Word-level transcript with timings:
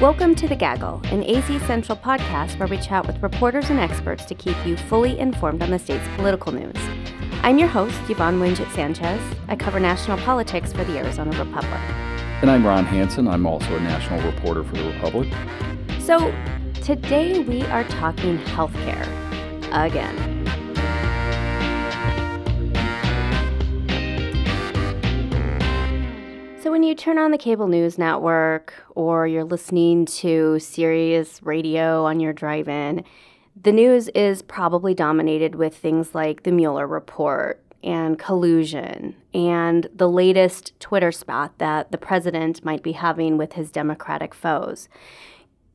Welcome 0.00 0.34
to 0.36 0.48
The 0.48 0.56
Gaggle, 0.56 1.02
an 1.12 1.22
AZ 1.24 1.62
Central 1.66 1.98
podcast 1.98 2.58
where 2.58 2.66
we 2.66 2.78
chat 2.78 3.06
with 3.06 3.22
reporters 3.22 3.68
and 3.68 3.78
experts 3.78 4.24
to 4.24 4.34
keep 4.34 4.56
you 4.64 4.74
fully 4.74 5.18
informed 5.18 5.62
on 5.62 5.70
the 5.70 5.78
state's 5.78 6.08
political 6.16 6.52
news. 6.52 6.74
I'm 7.42 7.58
your 7.58 7.68
host, 7.68 7.98
Yvonne 8.08 8.40
Wingett 8.40 8.72
Sanchez. 8.72 9.20
I 9.48 9.56
cover 9.56 9.78
national 9.78 10.16
politics 10.16 10.72
for 10.72 10.84
the 10.84 10.96
Arizona 10.96 11.38
Republic. 11.38 11.82
And 12.40 12.50
I'm 12.50 12.66
Ron 12.66 12.86
Hansen. 12.86 13.28
I'm 13.28 13.44
also 13.44 13.76
a 13.76 13.80
national 13.80 14.22
reporter 14.22 14.64
for 14.64 14.76
the 14.76 14.84
Republic. 14.84 15.28
So, 15.98 16.34
today 16.82 17.40
we 17.40 17.60
are 17.64 17.84
talking 17.84 18.38
healthcare 18.38 19.06
again. 19.70 20.29
So, 26.70 26.72
when 26.72 26.84
you 26.84 26.94
turn 26.94 27.18
on 27.18 27.32
the 27.32 27.36
cable 27.36 27.66
news 27.66 27.98
network 27.98 28.72
or 28.94 29.26
you're 29.26 29.42
listening 29.42 30.06
to 30.06 30.60
Sirius 30.60 31.42
radio 31.42 32.04
on 32.04 32.20
your 32.20 32.32
drive 32.32 32.68
in, 32.68 33.02
the 33.60 33.72
news 33.72 34.06
is 34.10 34.40
probably 34.40 34.94
dominated 34.94 35.56
with 35.56 35.76
things 35.76 36.14
like 36.14 36.44
the 36.44 36.52
Mueller 36.52 36.86
report 36.86 37.60
and 37.82 38.20
collusion 38.20 39.16
and 39.34 39.88
the 39.92 40.08
latest 40.08 40.78
Twitter 40.78 41.10
spat 41.10 41.58
that 41.58 41.90
the 41.90 41.98
president 41.98 42.64
might 42.64 42.84
be 42.84 42.92
having 42.92 43.36
with 43.36 43.54
his 43.54 43.72
Democratic 43.72 44.32
foes. 44.32 44.88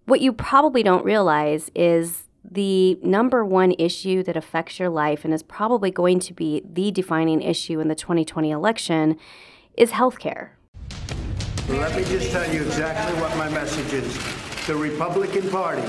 What 0.06 0.22
you 0.22 0.32
probably 0.32 0.82
don't 0.82 1.04
realize 1.04 1.70
is 1.76 2.30
the 2.50 2.98
number 3.04 3.44
one 3.44 3.74
issue 3.78 4.24
that 4.24 4.38
affects 4.38 4.80
your 4.80 4.88
life 4.88 5.26
and 5.26 5.34
is 5.34 5.44
probably 5.44 5.92
going 5.92 6.22
to 6.22 6.34
be 6.34 6.62
the 6.66 6.90
defining 6.90 7.42
issue 7.42 7.82
in 7.82 7.90
the 7.90 7.96
2020 7.96 8.50
election 8.50 9.18
is 9.76 9.92
healthcare. 9.92 10.52
Let 11.70 11.96
me 11.96 12.04
just 12.04 12.32
tell 12.32 12.48
you 12.54 12.62
exactly 12.62 13.20
what 13.20 13.36
my 13.38 13.50
message 13.50 13.92
is. 13.92 14.68
The 14.68 14.76
Republican 14.76 15.50
Party 15.50 15.82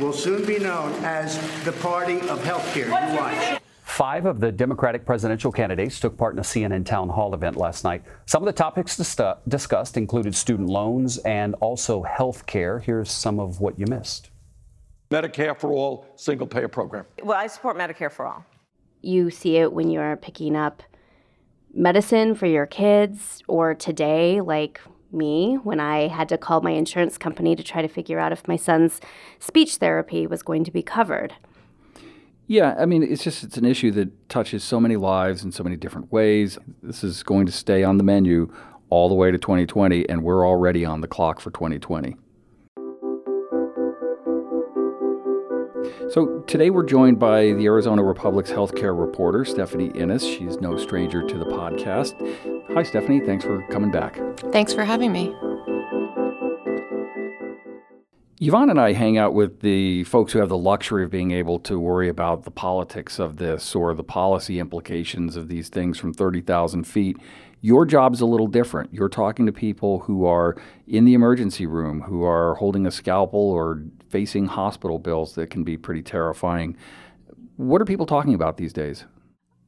will 0.00 0.12
soon 0.12 0.42
be 0.46 0.58
known 0.58 0.90
as 1.04 1.38
the 1.64 1.72
party 1.72 2.20
of 2.30 2.42
healthcare. 2.42 2.86
You 2.86 3.18
watch. 3.18 3.60
Five 3.82 4.24
of 4.24 4.40
the 4.40 4.50
Democratic 4.50 5.04
presidential 5.04 5.52
candidates 5.52 6.00
took 6.00 6.16
part 6.16 6.32
in 6.32 6.38
a 6.38 6.42
CNN 6.42 6.86
town 6.86 7.10
hall 7.10 7.34
event 7.34 7.58
last 7.58 7.84
night. 7.84 8.02
Some 8.24 8.42
of 8.42 8.46
the 8.46 8.54
topics 8.54 8.96
dis- 8.96 9.20
discussed 9.46 9.98
included 9.98 10.34
student 10.34 10.70
loans 10.70 11.18
and 11.18 11.54
also 11.56 12.02
health 12.02 12.46
care. 12.46 12.78
Here's 12.78 13.10
some 13.10 13.38
of 13.38 13.60
what 13.60 13.78
you 13.78 13.84
missed 13.86 14.30
Medicare 15.10 15.54
for 15.58 15.72
all, 15.72 16.06
single 16.16 16.46
payer 16.46 16.68
program. 16.68 17.04
Well, 17.22 17.36
I 17.36 17.48
support 17.48 17.76
Medicare 17.76 18.10
for 18.10 18.26
all. 18.26 18.46
You 19.02 19.28
see 19.28 19.58
it 19.58 19.74
when 19.74 19.90
you're 19.90 20.16
picking 20.16 20.56
up 20.56 20.82
medicine 21.74 22.34
for 22.34 22.46
your 22.46 22.66
kids, 22.66 23.42
or 23.46 23.74
today, 23.74 24.40
like 24.40 24.80
me 25.12 25.56
when 25.62 25.80
I 25.80 26.08
had 26.08 26.28
to 26.30 26.38
call 26.38 26.60
my 26.60 26.70
insurance 26.70 27.18
company 27.18 27.54
to 27.56 27.62
try 27.62 27.82
to 27.82 27.88
figure 27.88 28.18
out 28.18 28.32
if 28.32 28.46
my 28.46 28.56
son's 28.56 29.00
speech 29.38 29.76
therapy 29.76 30.26
was 30.26 30.42
going 30.42 30.64
to 30.64 30.70
be 30.70 30.82
covered. 30.82 31.34
Yeah, 32.46 32.74
I 32.78 32.86
mean, 32.86 33.02
it's 33.02 33.22
just 33.22 33.44
it's 33.44 33.56
an 33.56 33.64
issue 33.64 33.90
that 33.92 34.28
touches 34.28 34.64
so 34.64 34.80
many 34.80 34.96
lives 34.96 35.44
in 35.44 35.52
so 35.52 35.62
many 35.62 35.76
different 35.76 36.12
ways. 36.12 36.58
This 36.82 37.02
is 37.04 37.22
going 37.22 37.46
to 37.46 37.52
stay 37.52 37.82
on 37.84 37.98
the 37.98 38.04
menu 38.04 38.52
all 38.90 39.08
the 39.08 39.14
way 39.14 39.30
to 39.30 39.38
2020, 39.38 40.08
and 40.08 40.22
we're 40.22 40.46
already 40.46 40.84
on 40.84 41.00
the 41.00 41.08
clock 41.08 41.40
for 41.40 41.50
2020. 41.50 42.16
So 46.12 46.40
today 46.40 46.68
we're 46.68 46.84
joined 46.84 47.18
by 47.18 47.54
the 47.54 47.64
Arizona 47.64 48.02
Republic's 48.02 48.50
healthcare 48.50 48.94
reporter, 48.94 49.46
Stephanie 49.46 49.90
Innes. 49.94 50.22
She's 50.22 50.60
no 50.60 50.76
stranger 50.76 51.26
to 51.26 51.38
the 51.38 51.46
podcast. 51.46 52.12
Hi, 52.74 52.82
Stephanie. 52.82 53.20
Thanks 53.20 53.46
for 53.46 53.66
coming 53.68 53.90
back. 53.90 54.20
Thanks 54.52 54.74
for 54.74 54.84
having 54.84 55.10
me. 55.10 55.34
Yvonne 58.42 58.68
and 58.68 58.78
I 58.78 58.92
hang 58.92 59.16
out 59.16 59.32
with 59.32 59.60
the 59.60 60.04
folks 60.04 60.34
who 60.34 60.40
have 60.40 60.50
the 60.50 60.58
luxury 60.58 61.02
of 61.04 61.10
being 61.10 61.30
able 61.30 61.58
to 61.60 61.80
worry 61.80 62.10
about 62.10 62.42
the 62.42 62.50
politics 62.50 63.18
of 63.18 63.38
this 63.38 63.74
or 63.74 63.94
the 63.94 64.04
policy 64.04 64.58
implications 64.58 65.34
of 65.34 65.48
these 65.48 65.70
things 65.70 65.98
from 65.98 66.12
30,000 66.12 66.84
feet. 66.84 67.16
Your 67.64 67.86
job's 67.86 68.20
a 68.20 68.26
little 68.26 68.48
different. 68.48 68.92
You're 68.92 69.08
talking 69.08 69.46
to 69.46 69.52
people 69.52 70.00
who 70.00 70.26
are 70.26 70.56
in 70.88 71.04
the 71.04 71.14
emergency 71.14 71.64
room, 71.64 72.02
who 72.02 72.24
are 72.24 72.56
holding 72.56 72.86
a 72.86 72.90
scalpel 72.90 73.38
or 73.38 73.84
facing 74.10 74.46
hospital 74.46 74.98
bills 74.98 75.36
that 75.36 75.48
can 75.48 75.62
be 75.62 75.76
pretty 75.76 76.02
terrifying. 76.02 76.76
What 77.56 77.80
are 77.80 77.84
people 77.84 78.04
talking 78.04 78.34
about 78.34 78.56
these 78.56 78.72
days? 78.72 79.04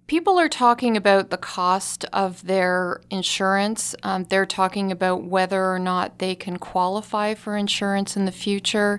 People 0.09 0.41
are 0.41 0.49
talking 0.49 0.97
about 0.97 1.31
the 1.31 1.37
cost 1.37 2.05
of 2.13 2.45
their 2.45 3.01
insurance. 3.11 3.95
Um, 4.03 4.25
they're 4.25 4.45
talking 4.45 4.91
about 4.91 5.23
whether 5.23 5.73
or 5.73 5.79
not 5.79 6.19
they 6.19 6.35
can 6.35 6.59
qualify 6.59 7.35
for 7.35 7.57
insurance 7.57 8.17
in 8.17 8.25
the 8.25 8.33
future. 8.33 8.99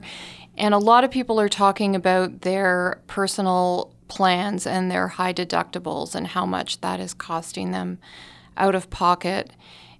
And 0.57 0.73
a 0.73 0.79
lot 0.79 1.03
of 1.03 1.11
people 1.11 1.37
are 1.41 1.49
talking 1.49 1.97
about 1.97 2.41
their 2.43 3.01
personal 3.07 3.93
plans 4.07 4.65
and 4.65 4.89
their 4.89 5.09
high 5.09 5.33
deductibles 5.33 6.15
and 6.15 6.27
how 6.27 6.45
much 6.45 6.79
that 6.79 7.01
is 7.01 7.13
costing 7.13 7.71
them 7.71 7.99
out 8.57 8.75
of 8.75 8.89
pocket. 8.89 9.51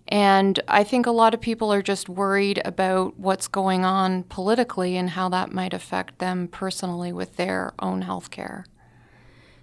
And 0.07 0.59
I 0.67 0.83
think 0.83 1.05
a 1.05 1.11
lot 1.11 1.33
of 1.33 1.41
people 1.41 1.73
are 1.73 1.81
just 1.81 2.07
worried 2.07 2.61
about 2.63 3.19
what's 3.19 3.47
going 3.47 3.83
on 3.83 4.23
politically 4.23 4.97
and 4.97 5.11
how 5.11 5.29
that 5.29 5.51
might 5.51 5.73
affect 5.73 6.19
them 6.19 6.47
personally 6.47 7.11
with 7.11 7.38
their 7.38 7.73
own 7.79 8.03
health 8.03 8.29
care. 8.29 8.66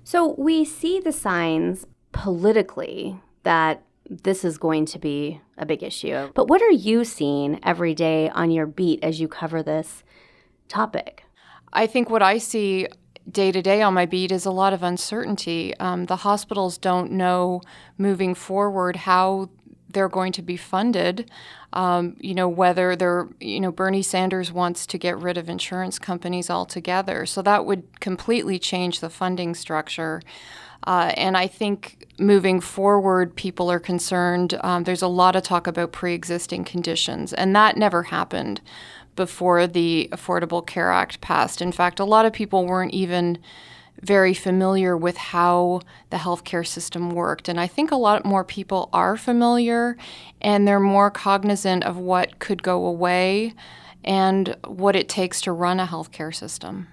So 0.05 0.35
we 0.37 0.65
see 0.65 0.99
the 0.99 1.13
signs 1.13 1.87
politically 2.11 3.21
that 3.45 3.83
this 4.09 4.45
is 4.45 4.59
going 4.59 4.85
to 4.87 4.99
be 4.99 5.41
a 5.57 5.65
big 5.65 5.83
issue. 5.83 6.31
But 6.35 6.49
what 6.49 6.61
are 6.61 6.71
you 6.71 7.05
seeing 7.05 7.61
every 7.63 7.95
day 7.95 8.29
on 8.31 8.51
your 8.51 8.67
beat 8.67 9.03
as 9.03 9.21
you 9.21 9.29
cover 9.29 9.63
this 9.63 10.03
topic? 10.69 11.25
I 11.73 11.87
think 11.87 12.11
what 12.11 12.23
I 12.23 12.39
see 12.39 12.89
day 13.31 13.53
to 13.53 13.63
day 13.63 13.83
on 13.83 13.95
my 13.95 14.07
beat 14.07 14.33
is 14.33 14.47
a 14.47 14.51
lot 14.51 14.73
of 14.73 14.83
uncertainty. 14.83 15.77
Um, 15.79 16.07
the 16.07 16.17
hospitals 16.17 16.79
don't 16.79 17.13
know 17.13 17.63
moving 17.99 18.35
forward 18.35 18.97
how 18.97 19.49
they're 19.91 20.09
going 20.09 20.33
to 20.33 20.43
be 20.43 20.57
funded. 20.57 21.31
Um, 21.73 22.17
you 22.21 22.35
know, 22.35 22.49
whether 22.49 22.97
they're, 22.97 23.29
you 23.41 23.61
know, 23.61 23.73
Bernie 23.73 24.03
Sanders 24.03 24.53
wants 24.53 24.87
to 24.87 24.99
get 24.99 25.19
rid 25.19 25.39
of 25.39 25.49
insurance 25.49 25.99
companies 25.99 26.51
altogether. 26.51 27.25
So 27.27 27.41
that 27.43 27.65
would 27.65 28.01
completely 28.01 28.59
change 28.59 29.01
the 29.01 29.11
funding 29.11 29.55
structure. 29.55 30.23
Uh, 30.85 31.13
and 31.17 31.37
I 31.37 31.47
think 31.47 32.09
moving 32.19 32.61
forward, 32.61 33.37
people 33.37 33.71
are 33.71 33.79
concerned. 33.79 34.59
Um, 34.63 34.85
there's 34.85 35.03
a 35.03 35.09
lot 35.09 35.37
of 35.37 35.45
talk 35.45 35.67
about 35.67 35.93
pre 35.93 36.13
existing 36.13 36.65
conditions, 36.65 37.33
and 37.33 37.55
that 37.55 37.77
never 37.77 38.05
happened 38.05 38.61
before 39.17 39.67
the 39.67 40.09
Affordable 40.13 40.67
Care 40.67 40.91
Act 40.91 41.21
passed. 41.21 41.61
In 41.61 41.73
fact, 41.73 42.01
a 42.01 42.05
lot 42.05 42.27
of 42.27 42.33
people 42.33 42.67
weren't 42.67 42.95
even 42.95 43.39
very 44.01 44.35
familiar 44.35 44.97
with 44.97 45.17
how 45.17 45.81
the 46.11 46.17
healthcare 46.17 46.67
system 46.67 47.11
worked. 47.11 47.49
And 47.49 47.61
I 47.61 47.67
think 47.67 47.91
a 47.91 47.97
lot 47.97 48.25
more 48.25 48.45
people 48.45 48.89
are 48.93 49.17
familiar 49.17 49.97
and 50.41 50.67
they're 50.67 50.81
more 50.81 51.11
cognizant 51.11 51.85
of 51.85 51.97
what 51.99 52.39
could 52.39 52.63
go 52.63 52.85
away 52.87 53.55
and 54.05 54.57
what 54.67 54.97
it 54.97 55.09
takes 55.09 55.41
to 55.43 55.53
run 55.53 55.79
a 55.79 55.87
healthcare 55.87 56.35
system. 56.35 56.89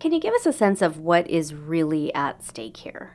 Can 0.00 0.12
you 0.12 0.20
give 0.20 0.34
us 0.34 0.46
a 0.46 0.52
sense 0.52 0.80
of 0.82 0.98
what 0.98 1.28
is 1.28 1.54
really 1.54 2.12
at 2.14 2.42
stake 2.42 2.78
here? 2.78 3.12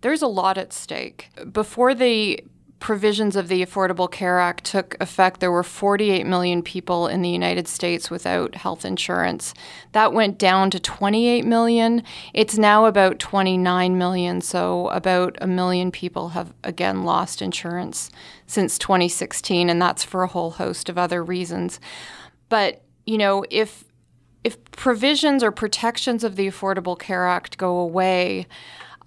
There's 0.00 0.22
a 0.22 0.26
lot 0.26 0.56
at 0.56 0.72
stake. 0.72 1.30
Before 1.50 1.94
the 1.94 2.44
provisions 2.84 3.34
of 3.34 3.48
the 3.48 3.64
Affordable 3.64 4.10
Care 4.10 4.38
Act 4.38 4.62
took 4.62 4.94
effect, 5.00 5.40
there 5.40 5.50
were 5.50 5.62
48 5.62 6.26
million 6.26 6.62
people 6.62 7.06
in 7.06 7.22
the 7.22 7.30
United 7.30 7.66
States 7.66 8.10
without 8.10 8.56
health 8.56 8.84
insurance. 8.84 9.54
That 9.92 10.12
went 10.12 10.36
down 10.36 10.68
to 10.68 10.78
28 10.78 11.46
million. 11.46 12.02
It's 12.34 12.58
now 12.58 12.84
about 12.84 13.18
29 13.18 13.96
million, 13.96 14.42
so 14.42 14.88
about 14.88 15.38
a 15.40 15.46
million 15.46 15.92
people 15.92 16.28
have 16.30 16.52
again 16.62 17.04
lost 17.04 17.40
insurance 17.40 18.10
since 18.46 18.76
2016, 18.76 19.70
and 19.70 19.80
that's 19.80 20.04
for 20.04 20.22
a 20.22 20.28
whole 20.28 20.50
host 20.50 20.90
of 20.90 20.98
other 20.98 21.24
reasons. 21.24 21.80
But, 22.50 22.82
you 23.06 23.16
know, 23.16 23.46
if 23.50 23.84
if 24.44 24.62
provisions 24.72 25.42
or 25.42 25.50
protections 25.50 26.22
of 26.22 26.36
the 26.36 26.48
Affordable 26.48 26.98
Care 26.98 27.26
Act 27.26 27.56
go 27.56 27.78
away, 27.78 28.46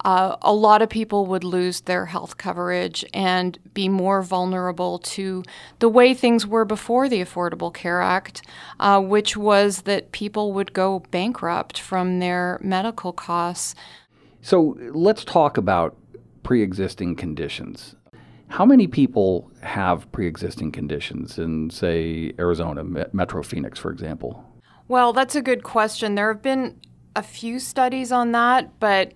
uh, 0.06 0.36
a 0.42 0.54
lot 0.54 0.82
of 0.82 0.90
people 0.90 1.26
would 1.26 1.44
lose 1.44 1.82
their 1.82 2.06
health 2.06 2.38
coverage 2.38 3.04
and 3.14 3.58
be 3.74 3.90
more 3.90 4.22
vulnerable 4.22 5.00
to 5.00 5.44
the 5.80 5.90
way 5.90 6.14
things 6.14 6.46
were 6.46 6.66
before 6.66 7.10
the 7.10 7.22
Affordable 7.22 7.74
Care 7.74 8.02
Act, 8.02 8.42
uh, 8.80 9.02
which 9.02 9.36
was 9.36 9.84
that 9.84 10.12
people 10.12 10.54
would 10.54 10.74
go 10.74 11.00
bankrupt 11.12 11.80
from 11.80 12.20
their 12.20 12.60
medical 12.62 13.12
costs. 13.12 13.76
So 14.42 14.78
let's 14.94 15.24
talk 15.24 15.58
about 15.58 15.98
pre 16.44 16.62
existing 16.62 17.16
conditions. 17.16 17.96
How 18.50 18.66
many 18.66 18.88
people 18.88 19.52
have 19.62 20.10
pre 20.12 20.28
existing 20.28 20.72
conditions 20.72 21.38
in, 21.38 21.70
say, 21.70 22.34
Arizona, 22.40 22.84
Metro 23.12 23.44
Phoenix, 23.44 23.78
for 23.78 23.92
example? 23.92 24.46
Well, 24.88 25.12
that's 25.12 25.36
a 25.36 25.42
good 25.42 25.64
question. 25.64 26.16
There 26.16 26.32
have 26.32 26.42
been 26.42 26.80
a 27.16 27.24
few 27.24 27.60
studies 27.60 28.12
on 28.12 28.32
that, 28.32 28.80
but 28.80 29.14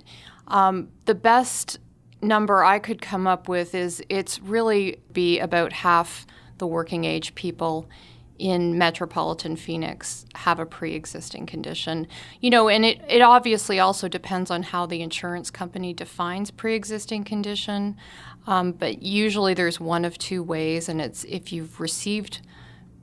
um, 0.51 0.89
the 1.06 1.15
best 1.15 1.80
number 2.21 2.63
I 2.63 2.77
could 2.77 3.01
come 3.01 3.25
up 3.25 3.48
with 3.48 3.74
is 3.74 4.03
it's 4.09 4.39
really 4.39 5.01
be 5.12 5.39
about 5.39 5.74
half 5.74 6.27
the 6.57 6.68
working 6.68 7.06
age 7.06 7.33
people 7.33 7.89
in 8.38 8.77
metropolitan 8.77 9.56
Phoenix 9.56 10.25
have 10.36 10.59
a 10.59 10.65
pre 10.65 10.94
existing 10.94 11.45
condition. 11.45 12.07
You 12.42 12.50
know, 12.50 12.69
and 12.69 12.83
it, 12.83 13.01
it 13.07 13.21
obviously 13.21 13.80
also 13.80 14.07
depends 14.07 14.51
on 14.51 14.63
how 14.63 14.86
the 14.86 15.01
insurance 15.01 15.50
company 15.50 15.94
defines 15.94 16.51
pre 16.51 16.75
existing 16.75 17.24
condition. 17.24 17.98
Um, 18.45 18.74
but 18.74 19.01
usually 19.01 19.53
there's 19.53 19.80
one 19.80 20.03
of 20.03 20.18
two 20.18 20.44
ways, 20.44 20.89
and 20.89 21.00
it's 21.00 21.24
if 21.25 21.53
you've 21.53 21.80
received 21.80 22.42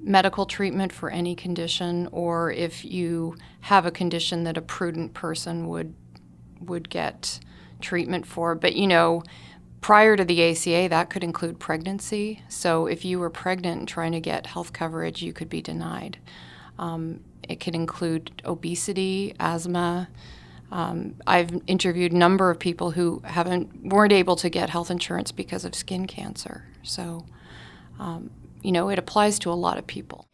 medical 0.01 0.45
treatment 0.45 0.93
for 0.93 1.11
any 1.11 1.35
condition 1.35 2.09
or 2.13 2.53
if 2.53 2.85
you 2.85 3.37
have 3.63 3.87
a 3.87 3.91
condition 3.91 4.45
that 4.45 4.57
a 4.57 4.63
prudent 4.63 5.15
person 5.15 5.67
would 5.67 5.95
would 6.61 6.89
get 6.91 7.41
treatment 7.81 8.27
for. 8.27 8.55
But 8.55 8.77
you 8.77 8.87
know, 8.87 9.23
prior 9.81 10.17
to 10.17 10.25
the 10.25 10.51
ACA, 10.51 10.89
that 10.89 11.11
could 11.11 11.25
include 11.25 11.59
pregnancy. 11.59 12.43
So 12.49 12.87
if 12.87 13.05
you 13.05 13.19
were 13.19 13.31
pregnant 13.31 13.81
and 13.81 13.89
trying 13.89 14.13
to 14.13 14.21
get 14.21 14.47
health 14.47 14.73
coverage, 14.73 15.23
you 15.23 15.33
could 15.33 15.49
be 15.49 15.63
denied. 15.63 16.19
Um, 16.79 17.21
it 17.49 17.61
could 17.61 17.75
include 17.75 18.43
obesity, 18.45 19.35
asthma. 19.41 20.09
Um, 20.71 21.15
I've 21.27 21.63
interviewed 21.67 22.13
a 22.13 22.17
number 22.17 22.51
of 22.51 22.59
people 22.59 22.91
who 22.91 23.23
haven't 23.25 23.87
weren't 23.87 24.13
able 24.13 24.37
to 24.37 24.51
get 24.51 24.71
health 24.71 24.91
insurance 24.91 25.33
because 25.33 25.65
of 25.65 25.75
skin 25.75 26.07
cancer. 26.07 26.65
So, 26.83 27.25
um, 27.99 28.31
you 28.63 28.73
know, 28.73 28.91
it 28.91 28.99
applies 28.99 29.39
to 29.41 29.51
a 29.51 29.55
lot 29.55 29.79
of 29.79 29.87
people. 29.87 30.29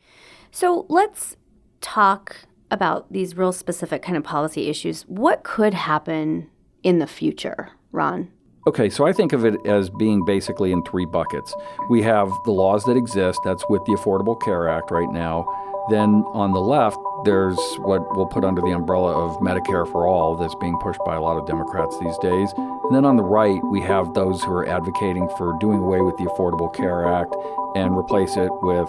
So 0.50 0.86
let's 0.88 1.36
talk 1.80 2.46
about 2.70 3.12
these 3.12 3.36
real 3.36 3.52
specific 3.52 4.02
kind 4.02 4.16
of 4.16 4.24
policy 4.24 4.68
issues. 4.68 5.02
What 5.02 5.42
could 5.44 5.74
happen 5.74 6.48
in 6.82 6.98
the 6.98 7.06
future, 7.06 7.70
Ron? 7.92 8.30
Okay, 8.66 8.88
so 8.88 9.06
I 9.06 9.12
think 9.12 9.34
of 9.34 9.44
it 9.44 9.54
as 9.66 9.90
being 9.90 10.24
basically 10.24 10.72
in 10.72 10.82
three 10.84 11.04
buckets. 11.04 11.54
We 11.90 12.02
have 12.02 12.30
the 12.44 12.50
laws 12.50 12.84
that 12.84 12.96
exist, 12.96 13.38
that's 13.44 13.64
with 13.68 13.84
the 13.84 13.92
Affordable 13.92 14.40
Care 14.40 14.68
Act 14.68 14.90
right 14.90 15.10
now. 15.12 15.46
Then 15.90 16.24
on 16.32 16.52
the 16.52 16.60
left, 16.60 16.96
there's 17.26 17.58
what 17.80 18.16
we'll 18.16 18.26
put 18.26 18.42
under 18.42 18.62
the 18.62 18.70
umbrella 18.70 19.12
of 19.12 19.36
Medicare 19.40 19.86
for 19.92 20.06
All 20.06 20.34
that's 20.34 20.54
being 20.54 20.78
pushed 20.78 21.00
by 21.04 21.14
a 21.14 21.20
lot 21.20 21.36
of 21.36 21.46
Democrats 21.46 21.98
these 21.98 22.16
days. 22.18 22.54
And 22.56 22.94
then 22.94 23.04
on 23.04 23.16
the 23.16 23.22
right, 23.22 23.62
we 23.70 23.82
have 23.82 24.14
those 24.14 24.42
who 24.42 24.52
are 24.52 24.66
advocating 24.66 25.28
for 25.36 25.54
doing 25.60 25.80
away 25.80 26.00
with 26.00 26.16
the 26.16 26.24
Affordable 26.24 26.74
Care 26.74 27.06
Act 27.06 27.36
and 27.76 27.94
replace 27.94 28.34
it 28.38 28.50
with 28.62 28.88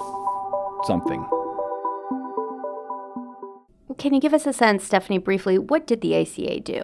something. 0.85 1.27
Can 3.97 4.13
you 4.13 4.19
give 4.19 4.33
us 4.33 4.45
a 4.45 4.53
sense, 4.53 4.83
Stephanie, 4.83 5.17
briefly, 5.17 5.57
what 5.57 5.87
did 5.87 6.01
the 6.01 6.15
ACA 6.15 6.59
do? 6.59 6.83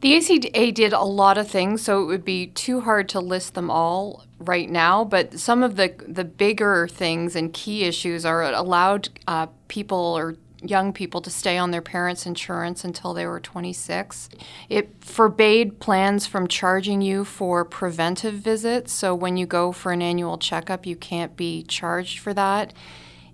The 0.00 0.16
ACA 0.16 0.72
did 0.72 0.92
a 0.94 1.02
lot 1.02 1.36
of 1.36 1.48
things, 1.48 1.82
so 1.82 2.02
it 2.02 2.06
would 2.06 2.24
be 2.24 2.46
too 2.46 2.80
hard 2.80 3.08
to 3.10 3.20
list 3.20 3.54
them 3.54 3.70
all 3.70 4.24
right 4.38 4.68
now. 4.68 5.04
But 5.04 5.38
some 5.38 5.62
of 5.62 5.76
the 5.76 5.94
the 6.08 6.24
bigger 6.24 6.88
things 6.88 7.36
and 7.36 7.52
key 7.52 7.84
issues 7.84 8.24
are 8.24 8.42
allowed 8.42 9.10
uh, 9.26 9.48
people 9.68 9.98
or 9.98 10.36
young 10.62 10.92
people 10.92 11.20
to 11.22 11.30
stay 11.30 11.56
on 11.56 11.70
their 11.70 11.82
parents' 11.82 12.26
insurance 12.26 12.84
until 12.84 13.14
they 13.14 13.26
were 13.26 13.40
26. 13.40 14.28
It 14.68 14.90
forbade 15.00 15.80
plans 15.80 16.26
from 16.26 16.48
charging 16.48 17.00
you 17.00 17.24
for 17.24 17.64
preventive 17.64 18.34
visits. 18.34 18.92
So 18.92 19.14
when 19.14 19.36
you 19.36 19.46
go 19.46 19.72
for 19.72 19.92
an 19.92 20.02
annual 20.02 20.38
checkup, 20.38 20.86
you 20.86 20.96
can't 20.96 21.36
be 21.36 21.62
charged 21.62 22.18
for 22.18 22.34
that. 22.34 22.72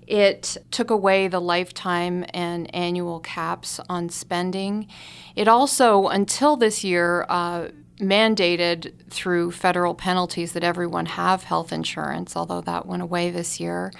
It 0.07 0.57
took 0.71 0.91
away 0.91 1.29
the 1.29 1.41
lifetime 1.41 2.25
and 2.33 2.73
annual 2.75 3.21
caps 3.21 3.81
on 3.89 4.09
spending. 4.09 4.87
It 5.35 5.49
also, 5.49 6.09
until 6.09 6.57
this 6.57 6.85
year, 6.85 7.27
uh, 7.29 7.69
mandated 7.99 8.93
through 9.11 9.51
federal 9.53 9.95
penalties 9.95 10.53
that 10.53 10.63
everyone 10.63 11.07
have 11.07 11.45
health 11.45 11.73
insurance, 11.73 12.37
although 12.37 12.61
that 12.61 12.87
went 12.87 13.03
away 13.03 13.31
this 13.31 13.59
year. 13.59 13.93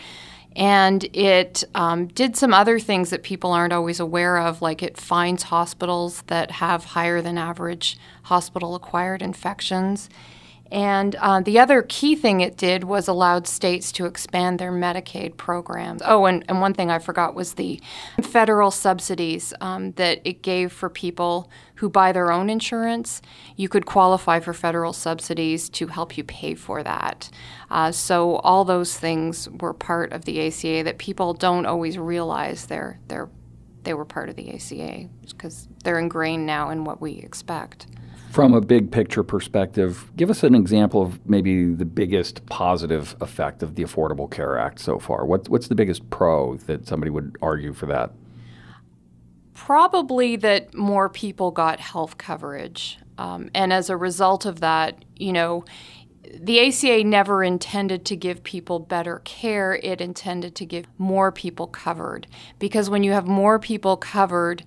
And 0.55 1.05
it 1.15 1.65
um, 1.75 2.07
did 2.07 2.37
some 2.37 2.55
other 2.55 2.79
things 2.79 3.11
that 3.11 3.23
people 3.23 3.53
aren't 3.53 3.75
always 3.75 4.01
aware 4.01 4.39
of, 4.39 4.63
like 4.63 4.83
it 4.83 4.97
fines 4.97 5.45
hospitals 5.45 6.23
that 6.29 6.51
have 6.53 6.85
higher 6.85 7.21
than 7.21 7.37
average 7.37 7.99
hospital 8.25 8.75
acquired 8.75 9.21
infections. 9.21 10.09
And 10.71 11.15
uh, 11.17 11.41
the 11.41 11.59
other 11.59 11.83
key 11.83 12.17
thing 12.17 12.41
it 12.41 12.57
did 12.57 12.85
was 12.85 13.09
allowed 13.09 13.47
states 13.47 13.93
to 13.93 14.07
expand 14.07 14.59
their 14.59 14.73
Medicaid 14.73 15.37
programs. 15.37 16.03
Oh, 16.05 16.25
and, 16.27 16.45
and 16.49 16.61
one 16.61 16.75
thing 16.75 16.91
I 16.91 16.99
forgot 16.99 17.35
was 17.35 17.55
the 17.55 17.81
federal 18.23 18.71
subsidies 18.71 19.55
um, 19.61 19.93
that 19.93 20.21
it 20.25 20.43
gave 20.43 20.73
for 20.73 20.91
people 20.91 21.51
who 21.77 21.89
buy 21.89 22.13
their 22.13 22.33
own 22.33 22.51
insurance. 22.51 23.23
You 23.57 23.69
could 23.69 23.87
qualify 23.87 24.41
for 24.41 24.53
federal 24.53 24.93
subsidies 24.93 25.69
to 25.71 25.89
help 25.89 26.17
you 26.17 26.25
pay 26.25 26.55
for 26.55 26.83
that. 26.83 27.31
Uh, 27.71 27.93
so 27.93 28.37
all 28.37 28.65
those 28.65 28.99
things 28.99 29.49
were 29.61 29.75
part 29.75 30.13
of 30.13 30.25
the 30.25 30.47
ACA 30.47 30.83
that 30.85 30.99
people 30.99 31.35
don't 31.35 31.67
always 31.67 31.99
realize 31.99 32.67
they're, 32.67 32.99
they're, 33.09 33.29
they 33.85 33.95
were 33.95 34.05
part 34.05 34.29
of 34.29 34.37
the 34.37 34.53
ACA 34.53 35.09
because 35.29 35.69
they're 35.85 35.99
ingrained 35.99 36.47
now 36.47 36.71
in 36.71 36.85
what 36.85 37.01
we 37.01 37.13
expect. 37.19 37.87
From 38.37 38.53
a 38.53 38.61
big 38.61 38.93
picture 38.93 39.23
perspective, 39.23 40.13
give 40.15 40.29
us 40.29 40.43
an 40.43 40.55
example 40.55 41.01
of 41.01 41.27
maybe 41.27 41.73
the 41.73 41.87
biggest 41.87 42.45
positive 42.45 43.17
effect 43.23 43.63
of 43.63 43.77
the 43.77 43.83
Affordable 43.83 44.31
Care 44.31 44.59
Act 44.59 44.79
so 44.79 44.99
far. 44.99 45.25
What, 45.25 45.49
what's 45.49 45.69
the 45.69 45.75
biggest 45.75 46.11
pro 46.11 46.57
that 46.67 46.87
somebody 46.87 47.09
would 47.09 47.39
argue 47.41 47.73
for 47.73 47.87
that? 47.87 48.13
Probably 49.55 50.37
that 50.37 50.75
more 50.75 51.09
people 51.09 51.51
got 51.51 51.81
health 51.81 52.19
coverage. 52.19 52.99
Um, 53.17 53.49
and 53.55 53.73
as 53.73 53.89
a 53.89 53.97
result 53.97 54.45
of 54.45 54.61
that, 54.61 55.03
you 55.17 55.33
know, 55.33 55.65
the 56.35 56.61
ACA 56.61 57.05
never 57.05 57.43
intended 57.43 58.05
to 58.05 58.17
give 58.17 58.43
people 58.43 58.81
better 58.81 59.23
care, 59.25 59.77
it 59.83 60.03
intended 60.03 60.55
to 60.57 60.67
give 60.67 60.85
more 60.99 61.33
people 61.33 61.69
covered. 61.69 62.27
Because 62.59 62.91
when 62.91 63.03
you 63.03 63.13
have 63.13 63.27
more 63.27 63.59
people 63.59 63.97
covered, 63.97 64.63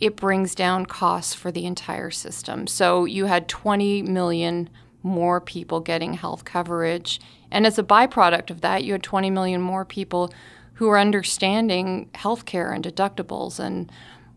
it 0.00 0.16
brings 0.16 0.54
down 0.54 0.86
costs 0.86 1.34
for 1.34 1.50
the 1.50 1.66
entire 1.66 2.10
system. 2.10 2.66
So 2.66 3.04
you 3.04 3.26
had 3.26 3.48
20 3.48 4.02
million 4.02 4.68
more 5.02 5.40
people 5.40 5.80
getting 5.80 6.14
health 6.14 6.44
coverage. 6.44 7.20
And 7.50 7.66
as 7.66 7.78
a 7.78 7.82
byproduct 7.82 8.50
of 8.50 8.62
that, 8.62 8.84
you 8.84 8.92
had 8.92 9.02
20 9.02 9.30
million 9.30 9.60
more 9.60 9.84
people 9.84 10.32
who 10.74 10.88
are 10.88 10.98
understanding 10.98 12.08
healthcare 12.14 12.74
and 12.74 12.84
deductibles 12.84 13.60
and 13.60 13.90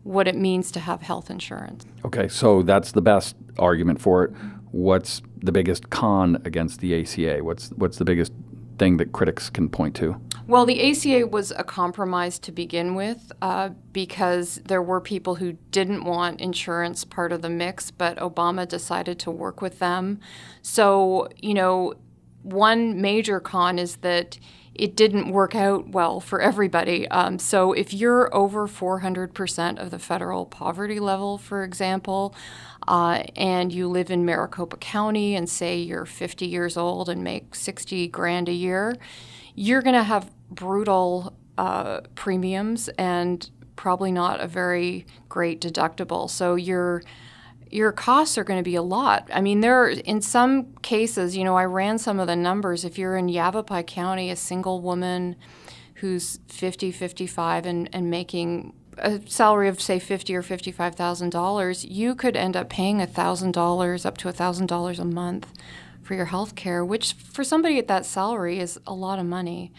what 0.04 0.28
it 0.28 0.36
means 0.36 0.70
to 0.72 0.80
have 0.80 1.02
health 1.02 1.30
insurance. 1.30 1.84
Okay, 2.04 2.28
so 2.28 2.62
that's 2.62 2.92
the 2.92 3.02
best 3.02 3.34
argument 3.58 4.00
for 4.00 4.24
it. 4.24 4.30
What's 4.70 5.22
the 5.38 5.52
biggest 5.52 5.90
con 5.90 6.40
against 6.44 6.80
the 6.80 7.00
ACA? 7.00 7.42
What's 7.42 7.70
what's 7.70 7.98
the 7.98 8.04
biggest 8.04 8.32
thing 8.78 8.96
that 8.98 9.12
critics 9.12 9.50
can 9.50 9.68
point 9.68 9.94
to? 9.96 10.20
Well, 10.46 10.64
the 10.64 10.90
ACA 10.90 11.26
was 11.26 11.50
a 11.50 11.64
compromise 11.64 12.38
to 12.38 12.52
begin 12.52 12.94
with 12.94 13.32
uh, 13.42 13.70
because 13.92 14.62
there 14.64 14.82
were 14.82 15.00
people 15.00 15.34
who 15.34 15.52
didn't 15.70 16.04
want 16.04 16.40
insurance 16.40 17.04
part 17.04 17.32
of 17.32 17.42
the 17.42 17.50
mix, 17.50 17.90
but 17.90 18.16
Obama 18.16 18.66
decided 18.66 19.18
to 19.20 19.30
work 19.30 19.60
with 19.60 19.78
them. 19.78 20.20
So, 20.62 21.28
you 21.36 21.52
know, 21.52 21.94
one 22.42 23.00
major 23.00 23.40
con 23.40 23.78
is 23.78 23.96
that 23.96 24.38
it 24.74 24.94
didn't 24.96 25.32
work 25.32 25.54
out 25.54 25.88
well 25.88 26.20
for 26.20 26.40
everybody. 26.40 27.08
Um, 27.08 27.38
so, 27.38 27.72
if 27.72 27.92
you're 27.92 28.34
over 28.34 28.68
400% 28.68 29.78
of 29.78 29.90
the 29.90 29.98
federal 29.98 30.46
poverty 30.46 31.00
level, 31.00 31.36
for 31.36 31.64
example, 31.64 32.34
uh, 32.88 33.22
and 33.36 33.70
you 33.70 33.86
live 33.86 34.10
in 34.10 34.24
Maricopa 34.24 34.78
County 34.78 35.36
and 35.36 35.48
say 35.48 35.76
you're 35.76 36.06
50 36.06 36.46
years 36.46 36.78
old 36.78 37.10
and 37.10 37.22
make 37.22 37.54
60 37.54 38.08
grand 38.08 38.48
a 38.48 38.52
year, 38.52 38.96
you're 39.54 39.82
going 39.82 39.94
to 39.94 40.02
have 40.02 40.30
brutal 40.50 41.36
uh, 41.58 42.00
premiums 42.14 42.88
and 42.96 43.50
probably 43.76 44.10
not 44.10 44.40
a 44.40 44.46
very 44.46 45.04
great 45.28 45.60
deductible. 45.60 46.30
So 46.30 46.54
your 46.54 47.02
your 47.70 47.92
costs 47.92 48.38
are 48.38 48.44
going 48.44 48.58
to 48.58 48.64
be 48.64 48.76
a 48.76 48.82
lot. 48.82 49.28
I 49.30 49.42
mean, 49.42 49.60
there 49.60 49.82
are, 49.82 49.90
in 49.90 50.22
some 50.22 50.72
cases, 50.76 51.36
you 51.36 51.44
know, 51.44 51.54
I 51.54 51.66
ran 51.66 51.98
some 51.98 52.18
of 52.18 52.26
the 52.26 52.34
numbers. 52.34 52.82
If 52.82 52.96
you're 52.96 53.14
in 53.14 53.28
Yavapai 53.28 53.82
County, 53.82 54.30
a 54.30 54.36
single 54.36 54.80
woman 54.80 55.36
who's 55.96 56.40
50, 56.48 56.90
55 56.92 57.66
and, 57.66 57.90
and 57.92 58.08
making 58.08 58.72
a 59.00 59.20
salary 59.28 59.68
of 59.68 59.80
say 59.80 59.98
fifty 59.98 60.34
or 60.34 60.42
fifty-five 60.42 60.94
thousand 60.94 61.30
dollars, 61.30 61.84
you 61.84 62.14
could 62.14 62.36
end 62.36 62.56
up 62.56 62.68
paying 62.68 63.04
thousand 63.06 63.52
dollars 63.52 64.04
up 64.04 64.18
to 64.18 64.32
thousand 64.32 64.66
dollars 64.66 64.98
a 64.98 65.04
month 65.04 65.52
for 66.02 66.14
your 66.14 66.26
health 66.26 66.54
care, 66.54 66.84
which 66.84 67.12
for 67.12 67.44
somebody 67.44 67.78
at 67.78 67.88
that 67.88 68.06
salary 68.06 68.58
is 68.58 68.78
a 68.86 68.94
lot 68.94 69.18
of 69.18 69.26
money. 69.26 69.72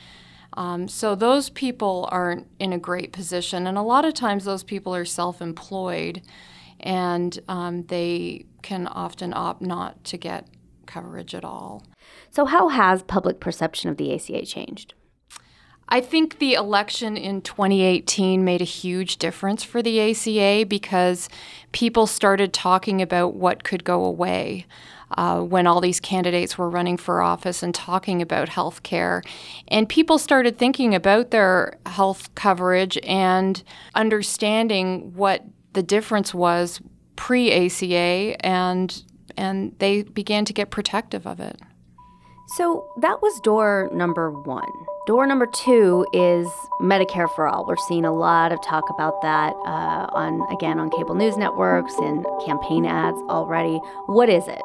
Um, 0.54 0.88
so 0.88 1.16
those 1.16 1.50
people 1.50 2.08
aren't 2.12 2.48
in 2.60 2.74
a 2.74 2.80
great 2.80 3.12
position, 3.14 3.68
and 3.68 3.78
a 3.78 3.84
lot 3.84 4.06
of 4.06 4.14
times 4.14 4.46
those 4.46 4.64
people 4.64 4.96
are 4.96 5.06
self-employed, 5.06 6.22
and 6.80 7.40
um, 7.48 7.84
they 7.84 8.46
can 8.62 8.88
often 8.88 9.34
opt 9.34 9.62
not 9.62 10.04
to 10.06 10.18
get 10.18 10.48
coverage 10.86 11.36
at 11.36 11.46
all. 11.46 11.86
So 12.32 12.46
how 12.46 12.70
has 12.70 13.04
public 13.04 13.40
perception 13.40 13.90
of 13.90 13.98
the 13.98 14.14
ACA 14.14 14.46
changed? 14.46 14.96
I 15.92 16.02
think 16.02 16.38
the 16.38 16.54
election 16.54 17.18
in 17.18 17.42
2018 17.42 18.44
made 18.44 18.62
a 18.62 18.66
huge 18.66 19.18
difference 19.18 19.64
for 19.64 19.82
the 19.82 20.00
ACA 20.12 20.66
because 20.68 21.30
people 21.72 22.06
started 22.06 22.54
talking 22.54 23.02
about 23.02 23.34
what 23.34 23.64
could 23.64 23.84
go 23.84 24.06
away. 24.06 24.66
Uh, 25.18 25.42
when 25.42 25.66
all 25.66 25.82
these 25.82 26.00
candidates 26.00 26.56
were 26.56 26.70
running 26.70 26.96
for 26.96 27.20
office 27.20 27.64
and 27.64 27.74
talking 27.74 28.22
about 28.22 28.48
health 28.48 28.84
care. 28.84 29.24
And 29.68 29.90
people 29.90 30.20
started 30.20 30.60
thinking 30.60 30.94
about 30.94 31.32
their 31.32 31.80
health 31.88 32.34
coverage 32.36 32.96
and 33.02 33.64
understanding 33.96 35.12
what 35.16 35.44
the 35.74 35.82
difference 35.82 36.32
was 36.32 36.80
pre 37.16 37.52
ACA, 37.52 38.46
and, 38.46 39.04
and 39.36 39.76
they 39.80 40.04
began 40.04 40.46
to 40.46 40.54
get 40.54 40.70
protective 40.70 41.26
of 41.26 41.40
it. 41.40 41.60
So 42.56 42.92
that 42.98 43.22
was 43.22 43.40
door 43.42 43.90
number 43.94 44.32
one. 44.32 44.72
Door 45.06 45.28
number 45.28 45.46
two 45.46 46.06
is 46.14 46.48
Medicare 46.82 47.34
for 47.36 47.48
All. 47.48 47.64
We're 47.66 47.78
seeing 47.88 48.06
a 48.06 48.14
lot 48.14 48.52
of 48.52 48.60
talk 48.64 48.90
about 48.90 49.22
that 49.22 49.54
uh, 49.66 50.08
on, 50.14 50.42
again, 50.52 50.80
on 50.80 50.90
cable 50.90 51.14
news 51.14 51.38
networks 51.38 51.94
and 52.00 52.26
campaign 52.46 52.86
ads 52.86 53.18
already. 53.30 53.78
What 54.08 54.30
is 54.30 54.48
it? 54.48 54.62